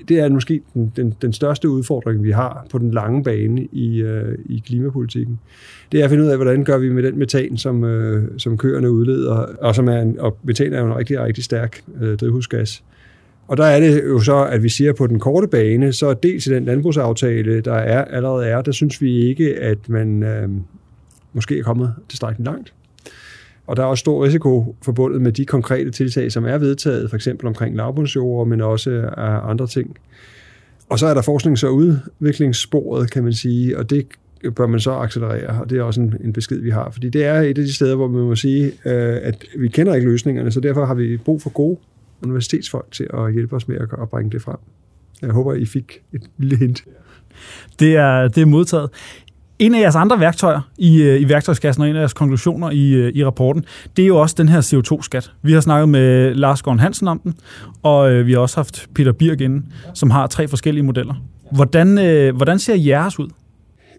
det 0.08 0.18
er 0.18 0.28
måske 0.28 0.60
den, 0.74 0.92
den, 0.96 1.14
den 1.22 1.32
største 1.32 1.68
udfordring, 1.68 2.22
vi 2.22 2.30
har 2.30 2.66
på 2.70 2.78
den 2.78 2.90
lange 2.90 3.24
bane 3.24 3.68
i, 3.72 4.02
øh, 4.02 4.38
i 4.46 4.62
klimapolitikken. 4.66 5.38
Det 5.92 6.00
er 6.00 6.04
at 6.04 6.10
finde 6.10 6.24
ud 6.24 6.28
af, 6.28 6.36
hvordan 6.36 6.64
gør 6.64 6.78
vi 6.78 6.88
med 6.88 7.02
den 7.02 7.18
metan, 7.18 7.56
som, 7.56 7.84
øh, 7.84 8.28
som 8.38 8.58
køerne 8.58 8.90
udleder, 8.90 9.34
og, 9.60 9.74
som 9.74 9.88
er 9.88 10.00
en, 10.00 10.18
og 10.18 10.36
metan 10.42 10.72
er 10.72 10.80
jo 10.80 10.86
en 10.86 10.96
rigtig, 10.96 11.20
rigtig 11.20 11.44
stærk 11.44 11.80
øh, 12.00 12.16
drivhusgas. 12.16 12.84
Og 13.48 13.56
der 13.56 13.64
er 13.64 13.80
det 13.80 14.04
jo 14.04 14.20
så, 14.20 14.44
at 14.44 14.62
vi 14.62 14.68
siger, 14.68 14.92
på 14.92 15.06
den 15.06 15.18
korte 15.18 15.48
bane, 15.48 15.92
så 15.92 16.14
dels 16.14 16.46
i 16.46 16.50
den 16.50 16.64
landbrugsaftale, 16.64 17.60
der 17.60 17.74
er, 17.74 18.04
allerede 18.04 18.46
er, 18.46 18.62
der 18.62 18.72
synes 18.72 19.02
vi 19.02 19.28
ikke, 19.28 19.56
at 19.56 19.88
man 19.88 20.22
øh, 20.22 20.48
måske 21.32 21.58
er 21.58 21.62
kommet 21.62 21.94
tilstrækkeligt 22.08 22.46
langt. 22.46 22.72
Og 23.66 23.76
der 23.76 23.82
er 23.82 23.86
også 23.86 24.00
stor 24.00 24.24
risiko 24.24 24.76
forbundet 24.82 25.22
med 25.22 25.32
de 25.32 25.44
konkrete 25.44 25.90
tiltag, 25.90 26.32
som 26.32 26.44
er 26.44 26.58
vedtaget, 26.58 27.10
for 27.10 27.16
eksempel 27.16 27.46
omkring 27.46 27.76
lavbundsjord, 27.76 28.46
men 28.48 28.60
også 28.60 29.10
af 29.16 29.50
andre 29.50 29.66
ting. 29.66 29.96
Og 30.88 30.98
så 30.98 31.06
er 31.06 31.14
der 31.14 31.22
forsknings- 31.22 31.64
og 31.64 31.74
udviklingssporet, 31.74 33.10
kan 33.10 33.24
man 33.24 33.32
sige, 33.32 33.78
og 33.78 33.90
det 33.90 34.06
bør 34.56 34.66
man 34.66 34.80
så 34.80 34.92
accelerere, 34.92 35.60
og 35.62 35.70
det 35.70 35.78
er 35.78 35.82
også 35.82 36.00
en, 36.00 36.14
en 36.24 36.32
besked, 36.32 36.60
vi 36.60 36.70
har. 36.70 36.90
Fordi 36.90 37.08
det 37.08 37.24
er 37.24 37.40
et 37.40 37.58
af 37.58 37.64
de 37.64 37.74
steder, 37.74 37.96
hvor 37.96 38.08
man 38.08 38.22
må 38.22 38.36
sige, 38.36 38.64
øh, 38.66 39.16
at 39.22 39.44
vi 39.58 39.68
kender 39.68 39.94
ikke 39.94 40.08
løsningerne, 40.08 40.50
så 40.50 40.60
derfor 40.60 40.84
har 40.84 40.94
vi 40.94 41.16
brug 41.16 41.42
for 41.42 41.50
gode 41.50 41.78
universitetsfolk 42.22 42.92
til 42.92 43.06
at 43.14 43.32
hjælpe 43.32 43.56
os 43.56 43.68
med 43.68 43.76
at 43.76 44.08
bringe 44.08 44.30
det 44.30 44.42
frem. 44.42 44.56
Jeg 45.22 45.30
håber, 45.30 45.54
I 45.54 45.66
fik 45.66 45.92
et 46.12 46.30
lille 46.38 46.56
hint. 46.56 46.84
Det 47.78 47.96
er, 47.96 48.28
det 48.28 48.40
er 48.42 48.46
modtaget. 48.46 48.90
En 49.58 49.74
af 49.74 49.80
jeres 49.80 49.96
andre 49.96 50.20
værktøjer 50.20 50.60
i, 50.78 51.02
øh, 51.02 51.20
i 51.20 51.28
værktøjskassen 51.28 51.82
og 51.82 51.88
en 51.88 51.96
af 51.96 52.00
jeres 52.00 52.12
konklusioner 52.12 52.70
i, 52.70 52.92
øh, 52.92 53.12
i 53.14 53.24
rapporten, 53.24 53.64
det 53.96 54.02
er 54.02 54.06
jo 54.06 54.16
også 54.16 54.34
den 54.38 54.48
her 54.48 54.60
CO2-skat. 54.60 55.32
Vi 55.42 55.52
har 55.52 55.60
snakket 55.60 55.88
med 55.88 56.34
Lars 56.34 56.62
Gården 56.62 56.80
Hansen 56.80 57.08
om 57.08 57.18
den, 57.18 57.34
og 57.82 58.12
øh, 58.12 58.26
vi 58.26 58.32
har 58.32 58.40
også 58.40 58.56
haft 58.56 58.86
Peter 58.94 59.12
Birk 59.12 59.40
inde, 59.40 59.66
som 59.94 60.10
har 60.10 60.26
tre 60.26 60.48
forskellige 60.48 60.84
modeller. 60.84 61.14
Hvordan, 61.52 61.88
hvordan 62.34 62.58
ser 62.58 62.74
jeres 62.74 63.18
ud? 63.18 63.28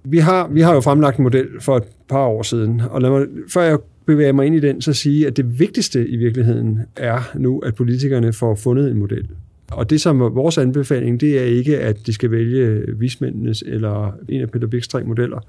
Vi 0.04 0.18
har, 0.18 0.48
vi 0.48 0.62
har 0.62 0.74
jo 0.74 0.82
fremlagt 0.82 1.18
en 1.18 1.24
model 1.24 1.48
for 1.60 1.78
et 1.78 1.84
par 2.10 2.26
år 2.26 2.44
siden, 2.44 2.82
og 2.90 3.02
lad 3.02 3.10
mig, 3.10 3.26
før 3.54 3.62
jeg 3.62 3.78
bevæger 4.10 4.32
mig 4.32 4.46
ind 4.46 4.56
i 4.56 4.60
den, 4.60 4.82
så 4.82 4.94
sige, 4.94 5.28
at 5.28 5.38
det 5.38 5.60
vigtigste 5.60 6.08
i 6.08 6.18
virkeligheden 6.18 6.80
er 6.96 7.32
nu, 7.36 7.60
at 7.60 7.76
politikerne 7.76 8.34
får 8.34 8.56
fundet 8.56 8.92
en 8.92 8.98
model. 8.98 9.28
Og 9.72 9.90
det 9.90 10.02
som 10.02 10.22
er 10.22 10.30
vores 10.30 10.58
anbefaling, 10.58 11.22
det 11.22 11.40
er 11.40 11.44
ikke, 11.44 11.80
at 11.80 12.06
de 12.06 12.14
skal 12.14 12.32
vælge 12.32 12.84
vismændenes 12.98 13.64
eller 13.68 14.16
en 14.30 14.42
af 14.42 14.50
Peter 14.50 14.68
Bicks 14.68 14.88
tre 14.88 15.04
modeller. 15.04 15.40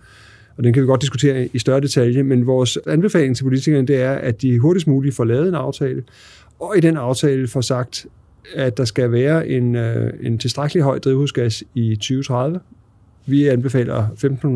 Og 0.57 0.65
den 0.65 0.73
kan 0.73 0.83
vi 0.83 0.87
godt 0.87 1.01
diskutere 1.01 1.49
i 1.53 1.59
større 1.59 1.81
detalje, 1.81 2.23
men 2.23 2.47
vores 2.47 2.79
anbefaling 2.87 3.37
til 3.37 3.45
politikerne, 3.45 3.87
det 3.87 4.03
er, 4.03 4.13
at 4.13 4.43
de 4.43 4.59
hurtigst 4.59 4.87
muligt 4.87 5.17
får 5.17 5.25
lavet 5.25 5.49
en 5.49 5.55
aftale, 5.55 6.03
og 6.61 6.75
i 6.77 6.81
den 6.81 6.97
aftale 6.97 7.49
får 7.49 7.61
sagt, 7.61 8.07
at 8.55 8.77
der 8.77 8.85
skal 8.85 9.13
være 9.13 9.49
en, 9.49 9.77
øh, 9.77 10.13
en 10.23 10.39
tilstrækkelig 10.39 10.83
høj 10.83 10.99
drivhusgas 10.99 11.65
i 11.75 11.97
2030, 11.97 12.61
vi 13.31 13.47
anbefaler 13.47 14.07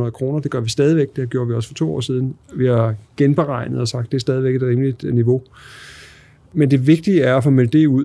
1.500 0.06 0.10
kroner, 0.10 0.40
det 0.40 0.50
gør 0.50 0.60
vi 0.60 0.70
stadigvæk, 0.70 1.16
det 1.16 1.30
gjorde 1.30 1.48
vi 1.48 1.54
også 1.54 1.68
for 1.68 1.74
to 1.74 1.94
år 1.94 2.00
siden. 2.00 2.34
Vi 2.56 2.66
har 2.66 2.94
genberegnet 3.16 3.80
og 3.80 3.88
sagt, 3.88 4.04
at 4.04 4.12
det 4.12 4.18
er 4.18 4.20
stadigvæk 4.20 4.54
et 4.54 4.62
rimeligt 4.62 5.04
øh, 5.04 5.14
niveau. 5.14 5.42
Men 6.52 6.70
det 6.70 6.86
vigtige 6.86 7.22
er 7.22 7.36
at 7.36 7.44
få 7.44 7.50
meldt 7.50 7.72
det 7.72 7.86
ud. 7.86 8.04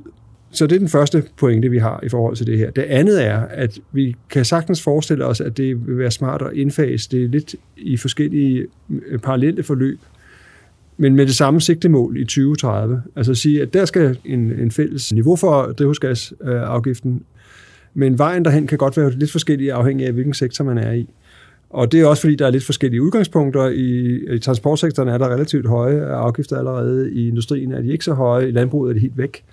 Så 0.52 0.68
det 0.68 0.76
er 0.76 0.80
den 0.80 0.90
første 0.90 1.24
pointe, 1.38 1.70
vi 1.70 1.78
har 1.78 2.00
i 2.04 2.10
forhold 2.10 2.36
til 2.36 2.48
det 2.48 2.58
her. 2.58 2.72
Det 2.72 2.82
andet 2.82 3.26
er, 3.26 3.40
at 3.40 3.80
vi 3.92 4.16
kan 4.30 4.46
sagtens 4.46 4.82
forestille 4.82 5.26
os, 5.26 5.42
at 5.42 5.58
det 5.58 5.88
vil 5.88 5.98
være 5.98 6.12
smart 6.12 6.42
at 6.42 6.54
indfase 6.54 7.10
det 7.12 7.30
lidt 7.30 7.56
i 7.78 7.98
forskellige 7.98 8.66
øh, 8.90 9.20
parallelle 9.20 9.64
forløb, 9.64 10.00
men 10.98 11.16
med 11.16 11.26
det 11.26 11.36
samme 11.36 11.62
sigtemål 11.62 12.18
i 12.18 12.24
2030. 12.24 13.02
Altså 13.16 13.32
at 13.32 13.38
sige, 13.38 13.62
at 13.62 13.74
der 13.74 13.86
skal 13.86 14.18
en, 14.26 14.40
en 14.40 14.72
fælles 14.72 15.14
niveau 15.14 15.36
for 15.36 15.62
drivhusgasafgiften 15.66 17.24
men 17.94 18.18
vejen 18.18 18.46
derhen 18.46 18.68
kan 18.68 18.78
godt 18.78 18.98
være 18.98 19.12
lidt 19.12 19.32
forskellig 19.32 19.72
afhængig 19.72 20.06
af, 20.06 20.14
hvilken 20.14 20.34
sektor 20.34 20.64
man 20.64 20.78
er 20.78 20.92
i. 20.92 21.08
Og 21.70 21.92
det 21.92 22.02
er 22.02 22.06
også 22.06 22.22
fordi, 22.22 22.36
der 22.36 22.48
er 22.48 22.52
lidt 22.52 22.66
forskellige 22.66 23.02
udgangspunkter. 23.02 23.68
I, 23.68 24.20
i 24.36 24.40
transportsektoren 24.40 25.10
er 25.10 25.18
der 25.18 25.34
relativt 25.34 25.68
høje 25.68 26.02
afgifter 26.06 26.58
allerede. 26.58 27.12
I 27.12 27.28
industrien 27.28 27.72
er 27.72 27.82
de 27.82 27.92
ikke 27.92 28.06
så 28.06 28.14
høje. 28.14 28.48
I 28.48 28.52
landbruget 28.52 28.90
er 28.90 28.94
de 28.94 29.00
helt 29.00 29.18
væk. 29.18 29.44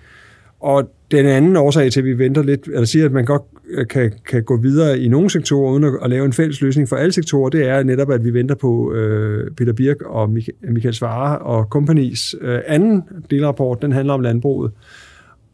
Og 0.59 0.91
den 1.11 1.25
anden 1.25 1.55
årsag 1.55 1.91
til, 1.91 1.99
at 1.99 2.05
vi 2.05 2.17
venter 2.17 2.43
lidt, 2.43 2.67
eller 2.67 2.85
siger, 2.85 3.05
at 3.05 3.11
man 3.11 3.25
godt 3.25 3.41
øh, 3.69 3.87
kan, 3.87 4.13
kan 4.25 4.43
gå 4.43 4.57
videre 4.57 4.99
i 4.99 5.07
nogle 5.07 5.29
sektorer, 5.29 5.71
uden 5.71 5.83
at, 5.83 5.93
at 6.03 6.09
lave 6.09 6.25
en 6.25 6.33
fælles 6.33 6.61
løsning 6.61 6.89
for 6.89 6.95
alle 6.95 7.11
sektorer, 7.11 7.49
det 7.49 7.67
er 7.67 7.83
netop, 7.83 8.11
at 8.11 8.25
vi 8.25 8.33
venter 8.33 8.55
på 8.55 8.93
øh, 8.93 9.51
Peter 9.51 9.73
Birk 9.73 10.01
og 10.01 10.29
Michael 10.69 10.93
Svare 10.93 11.39
og 11.39 11.63
Companies 11.63 12.35
øh, 12.41 12.59
anden 12.65 13.03
delrapport, 13.29 13.81
den 13.81 13.91
handler 13.91 14.13
om 14.13 14.21
landbruget. 14.21 14.71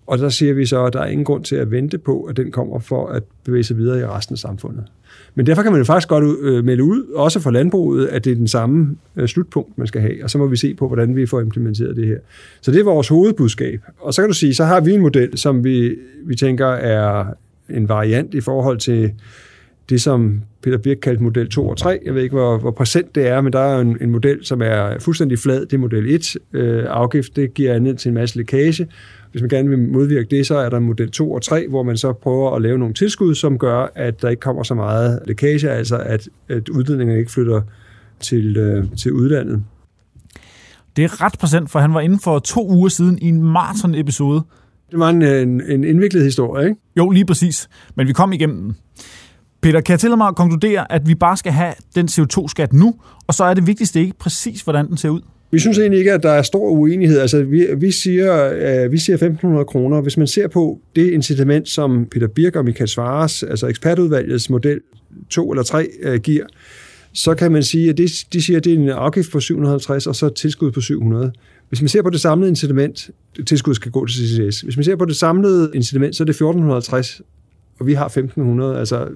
Og 0.07 0.17
der 0.17 0.29
siger 0.29 0.53
vi 0.53 0.65
så, 0.65 0.85
at 0.85 0.93
der 0.93 0.99
er 0.99 1.07
ingen 1.07 1.25
grund 1.25 1.43
til 1.43 1.55
at 1.55 1.71
vente 1.71 1.97
på, 1.97 2.23
at 2.23 2.37
den 2.37 2.51
kommer 2.51 2.79
for 2.79 3.07
at 3.07 3.23
bevæge 3.43 3.63
sig 3.63 3.77
videre 3.77 3.99
i 3.99 4.03
resten 4.03 4.33
af 4.33 4.37
samfundet. 4.37 4.83
Men 5.35 5.45
derfor 5.45 5.61
kan 5.61 5.71
man 5.71 5.79
jo 5.79 5.85
faktisk 5.85 6.07
godt 6.07 6.39
øh, 6.41 6.65
melde 6.65 6.83
ud, 6.83 7.03
også 7.15 7.39
for 7.39 7.51
landbruget, 7.51 8.07
at 8.07 8.25
det 8.25 8.31
er 8.31 8.35
den 8.35 8.47
samme 8.47 8.95
øh, 9.15 9.27
slutpunkt, 9.27 9.77
man 9.77 9.87
skal 9.87 10.01
have, 10.01 10.23
og 10.23 10.29
så 10.29 10.37
må 10.37 10.47
vi 10.47 10.57
se 10.57 10.73
på, 10.73 10.87
hvordan 10.87 11.15
vi 11.15 11.25
får 11.25 11.41
implementeret 11.41 11.95
det 11.95 12.07
her. 12.07 12.17
Så 12.61 12.71
det 12.71 12.79
er 12.79 12.83
vores 12.83 13.07
hovedbudskab. 13.07 13.81
Og 13.99 14.13
så 14.13 14.21
kan 14.21 14.29
du 14.29 14.35
sige, 14.35 14.53
så 14.53 14.63
har 14.63 14.81
vi 14.81 14.93
en 14.93 15.01
model, 15.01 15.37
som 15.37 15.63
vi, 15.63 15.95
vi 16.25 16.35
tænker 16.35 16.67
er 16.67 17.25
en 17.69 17.89
variant 17.89 18.33
i 18.33 18.41
forhold 18.41 18.77
til 18.77 19.11
det, 19.89 20.01
som 20.01 20.41
Peter 20.61 20.77
Birk 20.77 20.97
kaldte 21.01 21.23
model 21.23 21.49
2 21.49 21.67
og 21.67 21.77
3. 21.77 21.99
Jeg 22.05 22.15
ved 22.15 22.21
ikke, 22.21 22.35
hvor, 22.35 22.57
hvor 22.57 22.71
præsent 22.71 23.15
det 23.15 23.27
er, 23.27 23.41
men 23.41 23.53
der 23.53 23.59
er 23.59 23.79
en, 23.81 23.97
en 24.01 24.09
model, 24.09 24.45
som 24.45 24.61
er 24.61 24.99
fuldstændig 24.99 25.39
flad. 25.39 25.61
Det 25.61 25.73
er 25.73 25.77
model 25.77 26.15
1. 26.15 26.37
Øh, 26.53 26.85
afgift, 26.87 27.35
det 27.35 27.53
giver 27.53 27.79
ned 27.79 27.95
til 27.95 28.09
en 28.09 28.15
masse 28.15 28.37
lækage, 28.37 28.87
hvis 29.33 29.41
man 29.41 29.49
gerne 29.49 29.69
vil 29.69 29.79
modvirke 29.79 30.27
det, 30.37 30.47
så 30.47 30.57
er 30.57 30.69
der 30.69 30.79
model 30.79 31.11
2 31.11 31.31
og 31.31 31.41
3, 31.41 31.67
hvor 31.67 31.83
man 31.83 31.97
så 31.97 32.13
prøver 32.13 32.55
at 32.55 32.61
lave 32.61 32.77
nogle 32.77 32.93
tilskud, 32.93 33.35
som 33.35 33.57
gør, 33.57 33.87
at 33.95 34.21
der 34.21 34.29
ikke 34.29 34.39
kommer 34.39 34.63
så 34.63 34.73
meget 34.73 35.19
lækage, 35.27 35.69
altså 35.69 35.97
at, 35.97 36.29
at 36.49 36.69
udledningen 36.69 37.17
ikke 37.17 37.31
flytter 37.31 37.61
til, 38.19 38.57
øh, 38.57 38.85
til 38.97 39.11
udlandet. 39.11 39.63
Det 40.95 41.03
er 41.03 41.21
ret 41.21 41.33
præsent, 41.39 41.71
for 41.71 41.79
han 41.79 41.93
var 41.93 41.99
inden 41.99 42.19
for 42.19 42.39
to 42.39 42.69
uger 42.69 42.89
siden 42.89 43.19
i 43.21 43.27
en 43.27 43.43
maraton-episode. 43.43 44.41
Det 44.91 44.99
var 44.99 45.09
en, 45.09 45.21
en, 45.21 45.61
en 45.61 45.83
indviklet 45.83 46.23
historie, 46.23 46.69
ikke? 46.69 46.81
Jo, 46.97 47.09
lige 47.09 47.25
præcis. 47.25 47.69
Men 47.95 48.07
vi 48.07 48.13
kom 48.13 48.33
igennem 48.33 48.61
den. 48.61 48.77
Peter, 49.61 49.81
kan 49.81 49.91
jeg 49.91 49.99
til 49.99 50.17
mig 50.17 50.27
at 50.27 50.35
konkludere, 50.35 50.91
at 50.91 51.07
vi 51.07 51.15
bare 51.15 51.37
skal 51.37 51.51
have 51.51 51.73
den 51.95 52.07
CO2-skat 52.07 52.73
nu, 52.73 52.95
og 53.27 53.33
så 53.33 53.43
er 53.43 53.53
det 53.53 53.67
vigtigste 53.67 53.99
ikke 53.99 54.13
præcis, 54.19 54.61
hvordan 54.61 54.87
den 54.87 54.97
ser 54.97 55.09
ud? 55.09 55.21
Vi 55.53 55.59
synes 55.59 55.77
egentlig 55.77 55.99
ikke, 55.99 56.13
at 56.13 56.23
der 56.23 56.29
er 56.29 56.41
stor 56.41 56.69
uenighed. 56.69 57.19
Altså, 57.19 57.43
vi, 57.43 57.67
vi 57.77 57.91
siger, 57.91 58.53
øh, 58.85 58.91
vi 58.91 58.97
siger 58.97 59.17
1.500 59.17 59.63
kroner. 59.63 60.01
Hvis 60.01 60.17
man 60.17 60.27
ser 60.27 60.47
på 60.47 60.79
det 60.95 61.11
incitament, 61.11 61.69
som 61.69 62.05
Peter 62.11 62.27
Birk 62.27 62.55
og 62.55 62.65
Michael 62.65 62.87
Svares, 62.87 63.43
altså 63.43 63.67
ekspertudvalgets 63.67 64.49
model 64.49 64.79
2 65.29 65.51
eller 65.51 65.63
3, 65.63 65.87
øh, 66.01 66.19
giver, 66.19 66.45
så 67.13 67.35
kan 67.35 67.51
man 67.51 67.63
sige, 67.63 67.89
at 67.89 67.97
det, 67.97 68.25
de 68.33 68.41
siger, 68.41 68.57
at 68.57 68.63
det 68.63 68.73
er 68.73 68.77
en 68.77 68.89
afgift 68.89 69.31
på 69.31 69.39
750, 69.39 70.07
og 70.07 70.15
så 70.15 70.25
et 70.25 70.35
tilskud 70.35 70.71
på 70.71 70.81
700. 70.81 71.31
Hvis 71.69 71.81
man 71.81 71.89
ser 71.89 72.01
på 72.01 72.09
det 72.09 72.21
samlede 72.21 72.49
incitament, 72.49 73.09
tilskud 73.47 73.73
skal 73.73 73.91
gå 73.91 74.05
til 74.05 74.15
CCS. 74.15 74.61
Hvis 74.61 74.77
man 74.77 74.83
ser 74.83 74.95
på 74.95 75.05
det 75.05 75.15
samlede 75.15 75.71
incitament, 75.73 76.15
så 76.15 76.23
er 76.23 76.25
det 76.25 76.33
1450, 76.33 77.21
og 77.79 77.87
vi 77.87 77.93
har 77.93 78.05
1500. 78.05 78.79
Altså, 78.79 79.07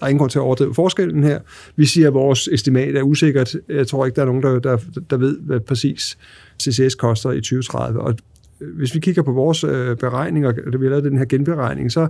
der 0.00 0.06
er 0.06 0.08
ingen 0.08 0.18
grund 0.18 0.30
til 0.30 0.38
at 0.38 0.42
overdrive 0.42 0.74
forskellen 0.74 1.24
her. 1.24 1.40
Vi 1.76 1.84
siger, 1.84 2.08
at 2.08 2.14
vores 2.14 2.48
estimat 2.52 2.96
er 2.96 3.02
usikkert. 3.02 3.56
Jeg 3.68 3.86
tror 3.86 4.06
ikke, 4.06 4.16
der 4.16 4.22
er 4.22 4.26
nogen, 4.26 4.42
der, 4.42 4.58
der, 4.58 4.78
der 5.10 5.16
ved, 5.16 5.38
hvad 5.38 5.60
præcis 5.60 6.18
CCS 6.62 6.94
koster 6.94 7.30
i 7.30 7.40
2030. 7.40 8.00
Og 8.00 8.14
øh, 8.60 8.76
hvis 8.76 8.94
vi 8.94 9.00
kigger 9.00 9.22
på 9.22 9.32
vores 9.32 9.64
øh, 9.64 9.96
beregninger, 9.96 10.48
og 10.48 10.80
vi 10.80 10.86
har 10.86 10.90
lavet 10.90 11.04
den 11.04 11.18
her 11.18 11.24
genberegning, 11.24 11.92
så 11.92 12.08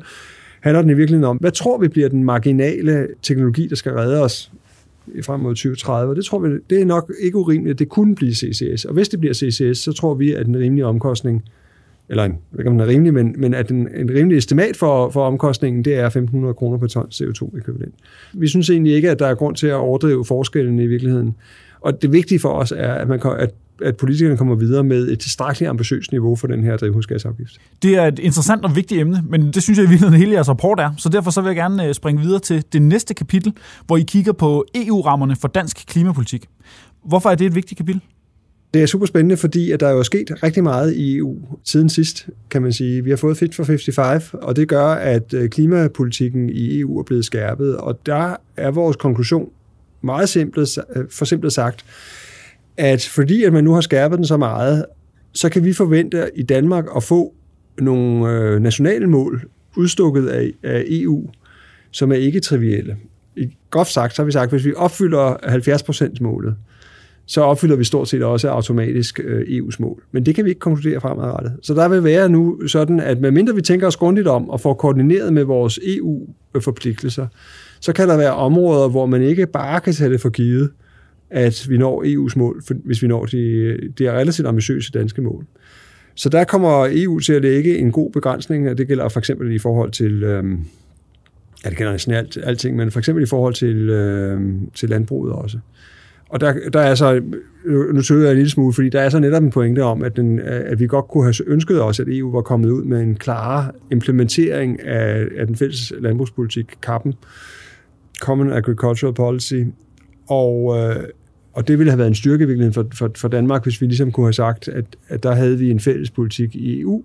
handler 0.60 0.82
den 0.82 0.90
i 0.90 0.94
virkeligheden 0.94 1.24
om, 1.24 1.36
hvad 1.36 1.52
tror 1.52 1.78
vi 1.78 1.88
bliver 1.88 2.08
den 2.08 2.24
marginale 2.24 3.08
teknologi, 3.22 3.66
der 3.66 3.76
skal 3.76 3.92
redde 3.92 4.22
os 4.22 4.52
frem 5.22 5.40
mod 5.40 5.54
2030. 5.54 6.12
Og 6.12 6.16
det 6.16 6.24
tror 6.24 6.38
vi, 6.38 6.58
det 6.70 6.80
er 6.80 6.84
nok 6.84 7.12
ikke 7.20 7.36
urimeligt, 7.36 7.74
at 7.74 7.78
det 7.78 7.88
kunne 7.88 8.14
blive 8.14 8.34
CCS. 8.34 8.84
Og 8.84 8.94
hvis 8.94 9.08
det 9.08 9.20
bliver 9.20 9.34
CCS, 9.34 9.78
så 9.78 9.92
tror 9.92 10.14
vi, 10.14 10.32
at 10.32 10.46
den 10.46 10.56
rimelige 10.56 10.86
omkostning 10.86 11.44
eller 12.10 12.24
en, 12.24 12.30
jeg 12.30 12.38
ved 12.50 12.60
ikke 12.60 12.70
om 12.70 12.78
den 12.78 12.80
er 12.80 12.92
rimelig, 12.92 13.14
men, 13.14 13.34
men 13.38 13.54
at 13.54 13.70
en, 13.70 13.88
en 13.96 14.10
rimelig 14.10 14.38
estimat 14.38 14.76
for, 14.76 15.10
for 15.10 15.26
omkostningen, 15.26 15.84
det 15.84 15.94
er 15.94 16.10
1.500 16.10 16.52
kroner 16.52 16.78
per 16.78 16.86
ton 16.86 17.06
CO2-ekvivalent. 17.14 17.94
Vi 18.32 18.48
synes 18.48 18.70
egentlig 18.70 18.94
ikke, 18.94 19.10
at 19.10 19.18
der 19.18 19.26
er 19.26 19.34
grund 19.34 19.56
til 19.56 19.66
at 19.66 19.74
overdrive 19.74 20.24
forskellen 20.24 20.78
i 20.78 20.86
virkeligheden. 20.86 21.34
Og 21.80 22.02
det 22.02 22.12
vigtige 22.12 22.40
for 22.40 22.48
os 22.48 22.72
er, 22.76 22.92
at, 22.92 23.08
man, 23.08 23.20
at 23.38 23.54
at 23.82 23.96
politikerne 23.96 24.36
kommer 24.36 24.54
videre 24.54 24.84
med 24.84 25.08
et 25.08 25.18
tilstrækkeligt 25.18 25.70
ambitiøst 25.70 26.12
niveau 26.12 26.36
for 26.36 26.46
den 26.46 26.64
her 26.64 26.76
drivhusgasafgift. 26.76 27.52
Det 27.82 27.96
er 27.96 28.06
et 28.06 28.18
interessant 28.18 28.64
og 28.64 28.76
vigtigt 28.76 29.00
emne, 29.00 29.24
men 29.28 29.52
det 29.52 29.62
synes 29.62 29.78
jeg 29.78 29.86
i 29.86 29.88
virkeligheden 29.88 30.20
hele 30.20 30.32
jeres 30.32 30.48
rapport 30.48 30.80
er. 30.80 30.90
Så 30.96 31.08
derfor 31.08 31.30
så 31.30 31.40
vil 31.40 31.48
jeg 31.48 31.56
gerne 31.56 31.86
øh, 31.86 31.94
springe 31.94 32.22
videre 32.22 32.40
til 32.40 32.64
det 32.72 32.82
næste 32.82 33.14
kapitel, 33.14 33.52
hvor 33.86 33.96
I 33.96 34.02
kigger 34.02 34.32
på 34.32 34.64
EU-rammerne 34.74 35.36
for 35.36 35.48
dansk 35.48 35.84
klimapolitik. 35.86 36.46
Hvorfor 37.04 37.30
er 37.30 37.34
det 37.34 37.46
et 37.46 37.54
vigtigt 37.54 37.78
kapitel? 37.78 38.02
Det 38.74 38.82
er 38.82 38.86
super 38.86 39.06
spændende, 39.06 39.36
fordi 39.36 39.70
at 39.70 39.80
der 39.80 39.86
er 39.86 39.92
jo 39.92 40.02
sket 40.02 40.42
rigtig 40.42 40.62
meget 40.62 40.94
i 40.94 41.16
EU 41.16 41.36
siden 41.64 41.88
sidst, 41.88 42.28
kan 42.50 42.62
man 42.62 42.72
sige. 42.72 43.04
Vi 43.04 43.10
har 43.10 43.16
fået 43.16 43.36
Fit 43.36 43.54
for 43.54 43.64
55, 43.64 44.34
og 44.34 44.56
det 44.56 44.68
gør, 44.68 44.86
at 44.86 45.34
øh, 45.34 45.48
klimapolitikken 45.48 46.50
i 46.50 46.80
EU 46.80 46.98
er 46.98 47.02
blevet 47.02 47.24
skærpet, 47.24 47.76
og 47.76 48.06
der 48.06 48.36
er 48.56 48.70
vores 48.70 48.96
konklusion 48.96 49.50
meget 50.02 50.28
simpelt, 50.28 50.78
øh, 50.96 51.04
for 51.10 51.24
simpelt 51.24 51.52
sagt, 51.52 51.84
at 52.76 53.02
fordi 53.02 53.44
at 53.44 53.52
man 53.52 53.64
nu 53.64 53.72
har 53.72 53.80
skærpet 53.80 54.18
den 54.18 54.26
så 54.26 54.36
meget, 54.36 54.84
så 55.32 55.48
kan 55.48 55.64
vi 55.64 55.72
forvente 55.72 56.30
i 56.34 56.42
Danmark 56.42 56.84
at 56.96 57.02
få 57.02 57.34
nogle 57.78 58.28
øh, 58.28 58.60
nationale 58.60 59.06
mål 59.06 59.48
udstukket 59.76 60.26
af, 60.28 60.52
af 60.62 60.84
EU, 60.86 61.30
som 61.90 62.12
er 62.12 62.16
ikke 62.16 62.40
trivielle. 62.40 62.96
I 63.36 63.56
groft 63.70 63.92
sagt, 63.92 64.14
så 64.14 64.22
har 64.22 64.26
vi 64.26 64.32
sagt, 64.32 64.44
at 64.44 64.50
hvis 64.50 64.64
vi 64.64 64.74
opfylder 64.76 65.34
70% 65.34 66.16
målet, 66.20 66.56
så 67.30 67.40
opfylder 67.40 67.76
vi 67.76 67.84
stort 67.84 68.08
set 68.08 68.22
også 68.22 68.48
automatisk 68.48 69.20
øh, 69.24 69.40
EU's 69.40 69.76
mål. 69.78 70.02
Men 70.12 70.26
det 70.26 70.34
kan 70.34 70.44
vi 70.44 70.50
ikke 70.50 70.58
konkludere 70.58 71.00
fremadrettet. 71.00 71.52
Så 71.62 71.74
der 71.74 71.88
vil 71.88 72.04
være 72.04 72.28
nu 72.28 72.66
sådan, 72.66 73.00
at 73.00 73.20
medmindre 73.20 73.54
vi 73.54 73.62
tænker 73.62 73.86
os 73.86 73.96
grundigt 73.96 74.28
om 74.28 74.50
og 74.50 74.60
får 74.60 74.74
koordineret 74.74 75.32
med 75.32 75.44
vores 75.44 75.78
EU-forpligtelser, 75.82 77.26
så 77.80 77.92
kan 77.92 78.08
der 78.08 78.16
være 78.16 78.34
områder, 78.34 78.88
hvor 78.88 79.06
man 79.06 79.22
ikke 79.22 79.46
bare 79.46 79.80
kan 79.80 79.92
tage 79.92 80.10
det 80.10 80.20
for 80.20 80.30
givet, 80.30 80.70
at 81.30 81.66
vi 81.68 81.78
når 81.78 82.04
EU's 82.04 82.32
mål, 82.36 82.62
hvis 82.84 83.02
vi 83.02 83.08
når 83.08 83.24
de, 83.24 83.76
de 83.98 84.06
er 84.06 84.12
relativt 84.12 84.48
ambitiøse 84.48 84.92
danske 84.92 85.22
mål. 85.22 85.46
Så 86.14 86.28
der 86.28 86.44
kommer 86.44 86.88
EU 86.92 87.18
til 87.18 87.32
at 87.32 87.42
lægge 87.42 87.78
en 87.78 87.92
god 87.92 88.12
begrænsning, 88.12 88.70
og 88.70 88.78
det 88.78 88.88
gælder 88.88 89.08
for 89.08 89.18
eksempel 89.18 89.52
i 89.52 89.58
forhold 89.58 89.90
til, 89.90 90.22
øhm, 90.22 90.58
ja, 91.64 91.70
det 91.70 91.78
gælder 91.78 91.92
næsten 91.92 92.14
alt, 92.14 92.38
alting, 92.42 92.76
men 92.76 92.90
for 92.90 92.98
eksempel 92.98 93.22
i 93.22 93.26
forhold 93.26 93.54
til, 93.54 93.88
øhm, 93.88 94.70
til 94.74 94.88
landbruget 94.88 95.32
også. 95.32 95.58
Og 96.30 96.40
der, 96.40 96.54
der 96.72 96.80
er 96.80 96.94
så, 96.94 97.22
øh, 97.64 97.94
nu 97.94 98.02
søger 98.02 98.22
jeg 98.22 98.30
en 98.30 98.36
lille 98.36 98.50
smule, 98.50 98.72
fordi 98.72 98.88
der 98.88 99.00
er 99.00 99.08
så 99.08 99.18
netop 99.18 99.42
en 99.42 99.50
pointe 99.50 99.84
om, 99.84 100.02
at, 100.02 100.16
den, 100.16 100.38
øh, 100.38 100.62
at 100.66 100.80
vi 100.80 100.86
godt 100.86 101.08
kunne 101.08 101.24
have 101.24 101.34
ønsket 101.46 101.82
os, 101.82 102.00
at 102.00 102.06
EU 102.08 102.32
var 102.32 102.42
kommet 102.42 102.70
ud 102.70 102.84
med 102.84 103.00
en 103.00 103.14
klar 103.14 103.74
implementering 103.90 104.82
af, 104.82 105.26
af 105.36 105.46
den 105.46 105.56
fælles 105.56 105.92
landbrugspolitik, 105.98 106.66
kappen, 106.82 107.14
Common 108.20 108.52
Agricultural 108.52 109.14
Policy, 109.14 109.62
og, 110.28 110.78
øh, 110.78 111.04
og 111.52 111.68
det 111.68 111.78
ville 111.78 111.90
have 111.90 111.98
været 111.98 112.08
en 112.08 112.14
styrke 112.14 112.72
for, 112.72 112.86
for, 112.94 113.10
for 113.16 113.28
Danmark, 113.28 113.62
hvis 113.62 113.80
vi 113.80 113.86
ligesom 113.86 114.12
kunne 114.12 114.26
have 114.26 114.32
sagt, 114.32 114.68
at, 114.68 114.84
at 115.08 115.22
der 115.22 115.34
havde 115.34 115.58
vi 115.58 115.70
en 115.70 115.80
fælles 115.80 116.10
politik 116.10 116.56
i 116.56 116.80
EU, 116.80 117.02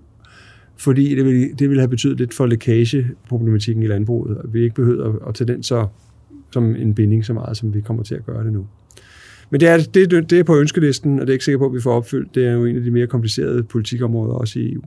fordi 0.78 1.16
det 1.16 1.26
ville, 1.26 1.54
det 1.60 1.70
ville 1.70 1.82
have 1.82 1.90
betydet 1.90 2.18
lidt 2.18 2.34
for 2.34 2.46
lækageproblematikken 2.46 3.84
i 3.84 3.88
landbruget, 3.88 4.38
og 4.38 4.54
vi 4.54 4.64
ikke 4.64 4.76
behøvede 4.76 5.06
at, 5.06 5.28
at 5.28 5.36
tage 5.36 5.54
den 5.54 5.64
så 5.64 5.88
som 6.52 6.76
en 6.76 6.96
binding 6.96 7.26
så 7.26 7.34
meget, 7.34 7.58
som 7.58 7.74
vi 7.74 7.82
kommer 7.82 8.04
til 8.04 8.16
at 8.16 8.26
gøre 8.26 8.44
det 8.44 8.54
nu. 8.54 8.68
Men 9.56 9.60
det 9.60 9.70
er, 9.70 9.78
det, 9.78 10.30
det 10.30 10.40
er 10.40 10.44
på 10.44 10.58
ønskelisten, 10.58 11.20
og 11.20 11.28
det 11.28 11.30
er 11.30 11.34
ikke 11.34 11.46
sikker 11.46 11.60
på, 11.60 11.66
at 11.66 11.74
vi 11.74 11.82
får 11.82 11.94
opfyldt. 11.94 12.36
Det 12.36 12.48
er 12.48 12.52
jo 12.52 12.66
en 12.66 12.76
af 12.76 12.82
de 12.82 12.92
mere 12.92 13.08
komplicerede 13.08 13.64
politikområder 13.64 14.34
også 14.34 14.60
i 14.60 14.74
EU. 14.74 14.82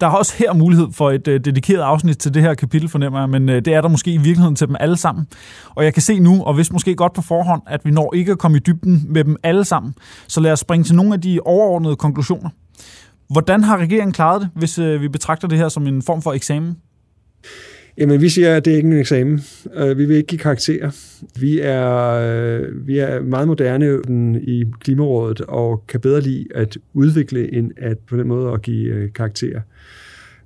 Der 0.00 0.06
er 0.06 0.10
også 0.10 0.34
her 0.38 0.52
mulighed 0.52 0.86
for 0.92 1.10
et 1.10 1.28
øh, 1.28 1.40
dedikeret 1.40 1.82
afsnit 1.82 2.18
til 2.18 2.34
det 2.34 2.42
her 2.42 2.54
kapitel, 2.54 2.88
fornemmer 2.88 3.18
jeg, 3.18 3.30
men 3.30 3.48
øh, 3.48 3.64
det 3.64 3.74
er 3.74 3.80
der 3.80 3.88
måske 3.88 4.10
i 4.12 4.16
virkeligheden 4.16 4.56
til 4.56 4.66
dem 4.66 4.76
alle 4.80 4.96
sammen. 4.96 5.26
Og 5.74 5.84
jeg 5.84 5.92
kan 5.92 6.02
se 6.02 6.18
nu, 6.18 6.42
og 6.42 6.54
hvis 6.54 6.72
måske 6.72 6.94
godt 6.94 7.12
på 7.12 7.22
forhånd, 7.22 7.62
at 7.66 7.84
vi 7.84 7.90
når 7.90 8.14
ikke 8.14 8.32
at 8.32 8.38
komme 8.38 8.56
i 8.56 8.60
dybden 8.60 9.06
med 9.08 9.24
dem 9.24 9.36
alle 9.42 9.64
sammen. 9.64 9.94
Så 10.28 10.40
lad 10.40 10.52
os 10.52 10.60
springe 10.60 10.84
til 10.84 10.94
nogle 10.94 11.14
af 11.14 11.20
de 11.20 11.40
overordnede 11.44 11.96
konklusioner. 11.96 12.50
Hvordan 13.30 13.64
har 13.64 13.76
regeringen 13.78 14.12
klaret 14.12 14.40
det, 14.42 14.50
hvis 14.54 14.78
øh, 14.78 15.00
vi 15.00 15.08
betragter 15.08 15.48
det 15.48 15.58
her 15.58 15.68
som 15.68 15.86
en 15.86 16.02
form 16.02 16.22
for 16.22 16.32
eksamen? 16.32 16.76
Jamen, 17.98 18.20
vi 18.20 18.28
siger, 18.28 18.56
at 18.56 18.64
det 18.64 18.72
er 18.72 18.76
ikke 18.76 18.86
en 18.86 18.98
eksamen. 18.98 19.40
Øh, 19.74 19.98
vi 19.98 20.04
vil 20.04 20.16
ikke 20.16 20.26
give 20.26 20.38
karakterer. 20.38 20.90
Vi 21.40 21.60
er, 21.60 22.10
øh, 22.10 22.86
vi 22.86 22.98
er 22.98 23.20
meget 23.20 23.48
moderne 23.48 24.00
i 24.42 24.64
Klimarådet 24.80 25.40
og 25.40 25.84
kan 25.88 26.00
bedre 26.00 26.20
lide 26.20 26.46
at 26.54 26.78
udvikle, 26.94 27.54
end 27.54 27.70
at 27.76 27.98
på 27.98 28.16
den 28.16 28.28
måde 28.28 28.52
at 28.52 28.62
give 28.62 28.94
øh, 28.94 29.12
karakterer. 29.12 29.60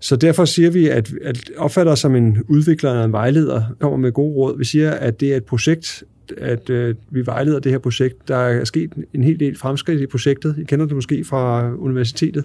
Så 0.00 0.16
derfor 0.16 0.44
siger 0.44 0.70
vi, 0.70 0.88
at, 0.88 1.12
at 1.22 1.50
opfatter 1.56 1.94
som 1.94 2.14
en 2.14 2.38
udvikler 2.48 2.90
eller 2.90 3.04
en 3.04 3.12
vejleder, 3.12 3.62
kommer 3.80 3.98
med 3.98 4.12
gode 4.12 4.34
råd. 4.34 4.58
Vi 4.58 4.64
siger, 4.64 4.90
at 4.90 5.20
det 5.20 5.32
er 5.32 5.36
et 5.36 5.44
projekt, 5.44 6.04
at 6.38 6.70
øh, 6.70 6.94
vi 7.10 7.26
vejleder 7.26 7.58
det 7.58 7.72
her 7.72 7.78
projekt. 7.78 8.28
Der 8.28 8.36
er 8.36 8.64
sket 8.64 8.92
en 9.14 9.24
hel 9.24 9.40
del 9.40 9.56
fremskridt 9.56 10.00
i 10.00 10.06
projektet. 10.06 10.54
I 10.58 10.64
kender 10.64 10.86
det 10.86 10.94
måske 10.94 11.24
fra 11.24 11.72
universitetet. 11.74 12.44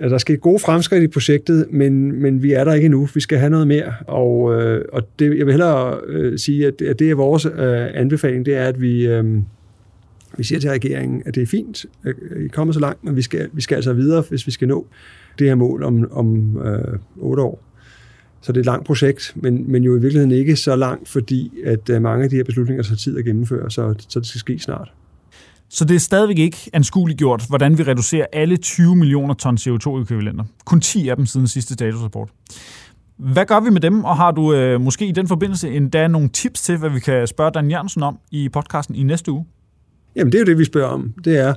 Der 0.00 0.14
er 0.14 0.18
sket 0.18 0.40
gode 0.40 0.58
fremskridt 0.58 1.02
i 1.02 1.08
projektet, 1.08 1.66
men, 1.70 2.22
men 2.22 2.42
vi 2.42 2.52
er 2.52 2.64
der 2.64 2.74
ikke 2.74 2.84
endnu. 2.84 3.08
Vi 3.14 3.20
skal 3.20 3.38
have 3.38 3.50
noget 3.50 3.68
mere. 3.68 3.94
Og, 4.06 4.62
øh, 4.62 4.84
og 4.92 5.02
det, 5.18 5.38
jeg 5.38 5.46
vil 5.46 5.52
hellere 5.52 6.00
øh, 6.06 6.38
sige, 6.38 6.66
at, 6.66 6.82
at 6.82 6.98
det 6.98 7.10
er 7.10 7.14
vores 7.14 7.46
øh, 7.46 7.86
anbefaling, 7.94 8.46
det 8.46 8.56
er, 8.56 8.64
at 8.64 8.80
vi, 8.80 9.06
øh, 9.06 9.24
vi 10.36 10.44
siger 10.44 10.60
til 10.60 10.70
regeringen, 10.70 11.22
at 11.26 11.34
det 11.34 11.42
er 11.42 11.46
fint, 11.46 11.86
at 12.04 12.14
I 12.44 12.48
kommer 12.48 12.74
så 12.74 12.80
langt, 12.80 13.04
men 13.04 13.16
vi 13.16 13.22
skal, 13.22 13.48
vi 13.52 13.62
skal 13.62 13.76
altså 13.76 13.92
videre, 13.92 14.24
hvis 14.28 14.46
vi 14.46 14.52
skal 14.52 14.68
nå 14.68 14.86
det 15.38 15.46
her 15.46 15.54
mål 15.54 15.82
om, 15.82 16.08
om 16.12 16.58
øh, 16.66 16.98
otte 17.16 17.42
år. 17.42 17.62
Så 18.42 18.52
det 18.52 18.56
er 18.56 18.60
et 18.60 18.66
langt 18.66 18.86
projekt, 18.86 19.32
men, 19.36 19.72
men 19.72 19.84
jo 19.84 19.96
i 19.96 20.00
virkeligheden 20.00 20.32
ikke 20.32 20.56
så 20.56 20.76
langt, 20.76 21.08
fordi 21.08 21.52
at 21.64 21.90
øh, 21.90 22.02
mange 22.02 22.24
af 22.24 22.30
de 22.30 22.36
her 22.36 22.44
beslutninger 22.44 22.82
tager 22.82 22.96
tid 22.96 23.18
at 23.18 23.24
gennemføre, 23.24 23.70
så, 23.70 23.94
så 24.08 24.20
det 24.20 24.28
skal 24.28 24.38
ske 24.38 24.58
snart. 24.58 24.92
Så 25.74 25.84
det 25.84 25.94
er 25.94 25.98
stadigvæk 25.98 26.38
ikke 26.38 26.70
anskueligt 26.72 27.18
gjort, 27.18 27.44
hvordan 27.48 27.78
vi 27.78 27.82
reducerer 27.82 28.26
alle 28.32 28.56
20 28.56 28.96
millioner 28.96 29.34
ton 29.34 29.56
CO2-ekvivalenter. 29.56 30.44
Kun 30.64 30.80
10 30.80 31.08
af 31.08 31.16
dem 31.16 31.26
siden 31.26 31.48
sidste 31.48 31.74
statusrapport. 31.74 32.28
Hvad 33.16 33.46
gør 33.46 33.60
vi 33.60 33.70
med 33.70 33.80
dem, 33.80 34.04
og 34.04 34.16
har 34.16 34.30
du 34.30 34.54
øh, 34.54 34.80
måske 34.80 35.06
i 35.06 35.12
den 35.12 35.28
forbindelse 35.28 35.70
endda 35.70 36.08
nogle 36.08 36.28
tips 36.28 36.62
til, 36.62 36.76
hvad 36.76 36.90
vi 36.90 37.00
kan 37.00 37.26
spørge 37.26 37.50
Dan 37.50 37.70
Jørgensen 37.70 38.02
om 38.02 38.18
i 38.30 38.48
podcasten 38.48 38.94
i 38.94 39.02
næste 39.02 39.32
uge? 39.32 39.46
Jamen, 40.16 40.32
det 40.32 40.38
er 40.38 40.42
jo 40.42 40.46
det, 40.46 40.58
vi 40.58 40.64
spørger 40.64 40.88
om. 40.88 41.14
Det 41.24 41.38
er, 41.38 41.54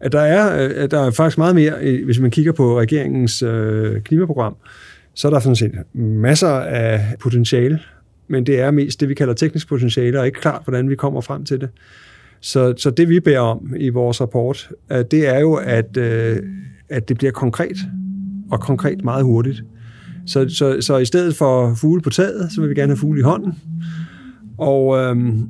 at 0.00 0.12
der 0.12 0.20
er, 0.20 0.68
at 0.84 0.90
der 0.90 1.00
er 1.00 1.10
faktisk 1.10 1.38
meget 1.38 1.54
mere, 1.54 2.02
hvis 2.04 2.18
man 2.18 2.30
kigger 2.30 2.52
på 2.52 2.80
regeringens 2.80 3.42
øh, 3.42 4.02
klimaprogram, 4.02 4.56
så 5.14 5.28
er 5.28 5.32
der 5.32 5.40
sådan 5.40 5.56
set 5.56 5.72
masser 5.94 6.50
af 6.50 7.14
potentiale, 7.20 7.80
men 8.28 8.46
det 8.46 8.60
er 8.60 8.70
mest 8.70 9.00
det, 9.00 9.08
vi 9.08 9.14
kalder 9.14 9.34
teknisk 9.34 9.68
potentiale, 9.68 10.20
og 10.20 10.26
ikke 10.26 10.40
klart, 10.40 10.62
hvordan 10.64 10.90
vi 10.90 10.96
kommer 10.96 11.20
frem 11.20 11.44
til 11.44 11.60
det. 11.60 11.68
Så, 12.42 12.74
så 12.76 12.90
det, 12.90 13.08
vi 13.08 13.20
beder 13.20 13.38
om 13.38 13.74
i 13.76 13.88
vores 13.88 14.20
rapport, 14.20 14.70
øh, 14.92 15.04
det 15.10 15.28
er 15.28 15.38
jo, 15.38 15.54
at, 15.54 15.96
øh, 15.96 16.36
at 16.88 17.08
det 17.08 17.18
bliver 17.18 17.32
konkret, 17.32 17.76
og 18.50 18.60
konkret 18.60 19.04
meget 19.04 19.24
hurtigt. 19.24 19.62
Så, 20.26 20.48
så, 20.48 20.76
så 20.80 20.96
i 20.96 21.04
stedet 21.04 21.36
for 21.36 21.74
fugle 21.74 22.02
på 22.02 22.10
taget, 22.10 22.52
så 22.52 22.60
vil 22.60 22.70
vi 22.70 22.74
gerne 22.74 22.92
have 22.92 22.98
fugle 22.98 23.20
i 23.20 23.22
hånden. 23.22 23.54
Og 24.58 24.98
øhm, 24.98 25.48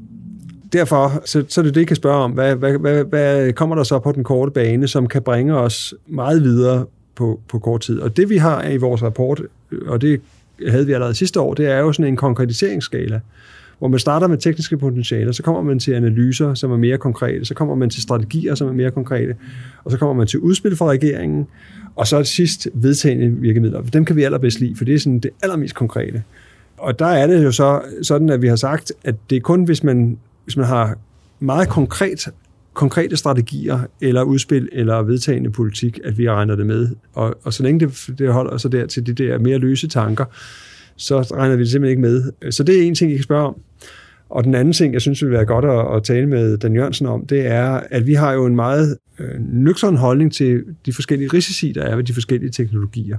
derfor 0.72 1.22
så, 1.25 1.44
så 1.49 1.61
er 1.61 1.64
det 1.64 1.75
det, 1.75 1.80
jeg 1.80 1.87
kan 1.87 1.96
spørge 1.96 2.25
om. 2.25 2.32
Hvad, 2.32 2.56
hvad, 2.56 2.78
hvad, 2.78 3.04
hvad 3.04 3.52
kommer 3.52 3.76
der 3.76 3.82
så 3.82 3.99
på 3.99 4.12
den 4.12 4.25
korte 4.25 4.52
bane, 4.52 4.88
som 4.88 5.06
kan 5.06 5.22
bringe 5.22 5.54
os 5.56 5.94
meget 6.06 6.42
videre 6.42 6.87
på, 7.14 7.40
på 7.49 7.58
kort 7.58 7.80
tid? 7.80 8.00
Og 8.00 8.16
det 8.16 8.28
vi 8.28 8.37
har 8.37 8.64
i 8.64 8.76
vores 8.76 9.02
rapport, 9.02 9.42
og 9.87 10.00
det 10.00 10.20
havde 10.68 10.87
vi 10.87 10.92
allerede 10.92 11.14
sidste 11.14 11.40
år, 11.40 11.54
det 11.54 11.66
er 11.66 11.78
jo 11.78 11.92
sådan 11.92 12.12
en 12.12 12.16
konkretiseringsskala, 12.16 13.20
hvor 13.82 13.88
man 13.88 13.98
starter 13.98 14.26
med 14.26 14.38
tekniske 14.38 14.78
potentialer, 14.78 15.32
så 15.32 15.42
kommer 15.42 15.62
man 15.62 15.78
til 15.78 15.92
analyser, 15.92 16.54
som 16.54 16.72
er 16.72 16.76
mere 16.76 16.98
konkrete, 16.98 17.44
så 17.44 17.54
kommer 17.54 17.74
man 17.74 17.90
til 17.90 18.02
strategier, 18.02 18.54
som 18.54 18.68
er 18.68 18.72
mere 18.72 18.90
konkrete, 18.90 19.34
og 19.84 19.90
så 19.90 19.98
kommer 19.98 20.14
man 20.14 20.26
til 20.26 20.40
udspil 20.40 20.76
fra 20.76 20.86
regeringen, 20.86 21.46
og 21.96 22.06
så 22.06 22.24
sidst 22.24 22.68
vedtagende 22.74 23.40
virkemidler. 23.40 23.82
Dem 23.82 24.04
kan 24.04 24.16
vi 24.16 24.22
allerbedst 24.22 24.60
lide, 24.60 24.76
for 24.76 24.84
det 24.84 24.94
er 24.94 24.98
sådan 24.98 25.18
det 25.18 25.30
allermest 25.42 25.74
konkrete. 25.74 26.22
Og 26.76 26.98
der 26.98 27.06
er 27.06 27.26
det 27.26 27.44
jo 27.44 27.52
så 27.52 27.80
sådan, 28.02 28.30
at 28.30 28.42
vi 28.42 28.48
har 28.48 28.56
sagt, 28.56 28.92
at 29.04 29.14
det 29.30 29.36
er 29.36 29.40
kun, 29.40 29.64
hvis 29.64 29.84
man 29.84 30.18
hvis 30.44 30.56
man 30.56 30.66
har 30.66 30.98
meget 31.40 31.68
konkret, 31.68 32.28
konkrete 32.72 33.16
strategier, 33.16 33.80
eller 34.00 34.22
udspil, 34.22 34.68
eller 34.72 35.02
vedtagende 35.02 35.50
politik, 35.50 35.98
at 36.04 36.18
vi 36.18 36.30
regner 36.30 36.56
det 36.56 36.66
med. 36.66 36.88
Og, 37.14 37.34
og 37.42 37.52
så 37.52 37.62
længe 37.62 37.80
det, 37.80 38.10
det 38.18 38.32
holder 38.32 38.56
sig 38.56 38.72
der 38.72 38.86
til 38.86 39.06
de 39.06 39.12
der 39.12 39.38
mere 39.38 39.58
løse 39.58 39.88
tanker, 39.88 40.24
så 40.96 41.20
regner 41.20 41.56
vi 41.56 41.62
det 41.62 41.70
simpelthen 41.70 41.90
ikke 41.90 42.32
med. 42.42 42.52
Så 42.52 42.62
det 42.62 42.78
er 42.78 42.82
en 42.82 42.94
ting, 42.94 43.12
I 43.12 43.14
kan 43.14 43.25
spørge 43.25 43.46
om. 43.46 43.61
Og 44.30 44.44
den 44.44 44.54
anden 44.54 44.72
ting, 44.72 44.92
jeg 44.92 45.00
synes 45.00 45.22
vil 45.25 45.30
være 45.30 45.44
godt 45.44 45.64
at, 45.64 45.96
at 45.96 46.02
tale 46.02 46.26
med 46.26 46.56
Dan 46.58 46.75
Jørgensen 46.75 47.06
om, 47.06 47.26
det 47.26 47.46
er, 47.46 47.80
at 47.90 48.06
vi 48.06 48.14
har 48.14 48.32
jo 48.32 48.46
en 48.46 48.56
meget 48.56 48.99
øh, 49.18 49.40
nøgtern 49.40 49.96
holdning 49.96 50.32
til 50.32 50.64
de 50.87 50.92
forskellige 50.92 51.28
risici, 51.28 51.72
der 51.72 51.82
er 51.82 51.96
ved 51.96 52.04
de 52.04 52.12
forskellige 52.14 52.50
teknologier. 52.50 53.18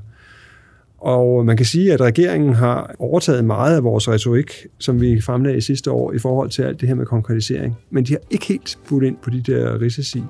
Og 0.97 1.45
man 1.45 1.57
kan 1.57 1.65
sige, 1.65 1.93
at 1.93 2.01
regeringen 2.01 2.53
har 2.53 2.95
overtaget 2.99 3.45
meget 3.45 3.75
af 3.75 3.83
vores 3.83 4.09
retorik, 4.09 4.51
som 4.77 5.01
vi 5.01 5.21
fremlagde 5.21 5.61
sidste 5.61 5.91
år 5.91 6.13
i 6.13 6.19
forhold 6.19 6.49
til 6.49 6.61
alt 6.61 6.81
det 6.81 6.87
her 6.87 6.95
med 6.95 7.05
konkretisering. 7.05 7.77
Men 7.89 8.03
de 8.03 8.13
har 8.13 8.19
ikke 8.31 8.45
helt 8.45 8.77
budt 8.89 9.03
ind 9.03 9.15
på 9.23 9.29
de 9.29 9.41
der 9.41 9.81
risici 9.81 10.23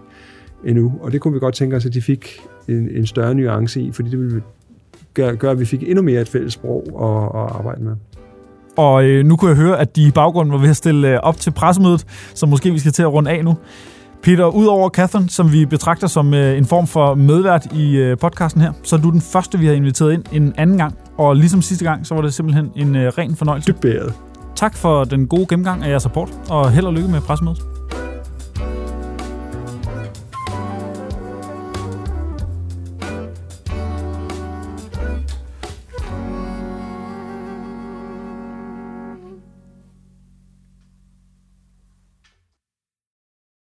endnu, 0.65 0.93
og 1.01 1.11
det 1.11 1.21
kunne 1.21 1.33
vi 1.33 1.39
godt 1.39 1.55
tænke 1.55 1.75
os, 1.75 1.85
at 1.85 1.93
de 1.93 2.01
fik 2.01 2.37
en, 2.67 2.89
en 2.89 3.05
større 3.05 3.35
nuance 3.35 3.81
i, 3.81 3.91
fordi 3.91 4.09
det 4.09 4.19
ville 4.19 4.41
gøre, 5.13 5.35
gøre, 5.35 5.51
at 5.51 5.59
vi 5.59 5.65
fik 5.65 5.83
endnu 5.83 6.01
mere 6.01 6.21
et 6.21 6.29
fælles 6.29 6.53
sprog 6.53 6.83
at, 6.87 7.41
at 7.41 7.57
arbejde 7.57 7.83
med. 7.83 7.95
Og 8.77 9.05
øh, 9.05 9.25
nu 9.25 9.35
kunne 9.35 9.49
jeg 9.49 9.57
høre, 9.57 9.79
at 9.79 9.95
de 9.95 10.07
i 10.07 10.11
baggrunden 10.11 10.53
var 10.53 10.59
ved 10.59 10.69
at 10.69 10.75
stille 10.75 11.13
øh, 11.13 11.19
op 11.23 11.37
til 11.37 11.51
pressemødet, 11.51 12.05
så 12.33 12.45
måske 12.45 12.71
vi 12.71 12.79
skal 12.79 12.91
til 12.91 13.03
at 13.03 13.13
runde 13.13 13.31
af 13.31 13.43
nu. 13.45 13.57
Peter, 14.23 14.45
udover 14.45 14.89
Catherine, 14.89 15.29
som 15.29 15.51
vi 15.51 15.65
betragter 15.65 16.07
som 16.07 16.33
øh, 16.33 16.57
en 16.57 16.65
form 16.65 16.87
for 16.87 17.15
medvært 17.15 17.65
i 17.73 17.97
øh, 17.97 18.17
podcasten 18.17 18.61
her, 18.61 18.71
så 18.83 18.95
er 18.95 18.99
du 18.99 19.09
den 19.09 19.21
første, 19.21 19.59
vi 19.59 19.65
har 19.65 19.73
inviteret 19.73 20.13
ind 20.13 20.23
en 20.31 20.53
anden 20.57 20.77
gang. 20.77 20.97
Og 21.17 21.35
ligesom 21.35 21.61
sidste 21.61 21.85
gang, 21.85 22.07
så 22.07 22.15
var 22.15 22.21
det 22.21 22.33
simpelthen 22.33 22.71
en 22.75 22.95
øh, 22.95 23.11
ren 23.17 23.35
fornøjelse. 23.35 23.71
Dybt 23.71 23.81
beæret. 23.81 24.13
Tak 24.55 24.75
for 24.75 25.03
den 25.03 25.27
gode 25.27 25.45
gennemgang 25.49 25.83
af 25.83 25.89
jeres 25.89 26.03
support, 26.03 26.29
og 26.49 26.71
held 26.71 26.85
og 26.85 26.93
lykke 26.93 27.07
med 27.07 27.21
pressemødet. 27.21 27.72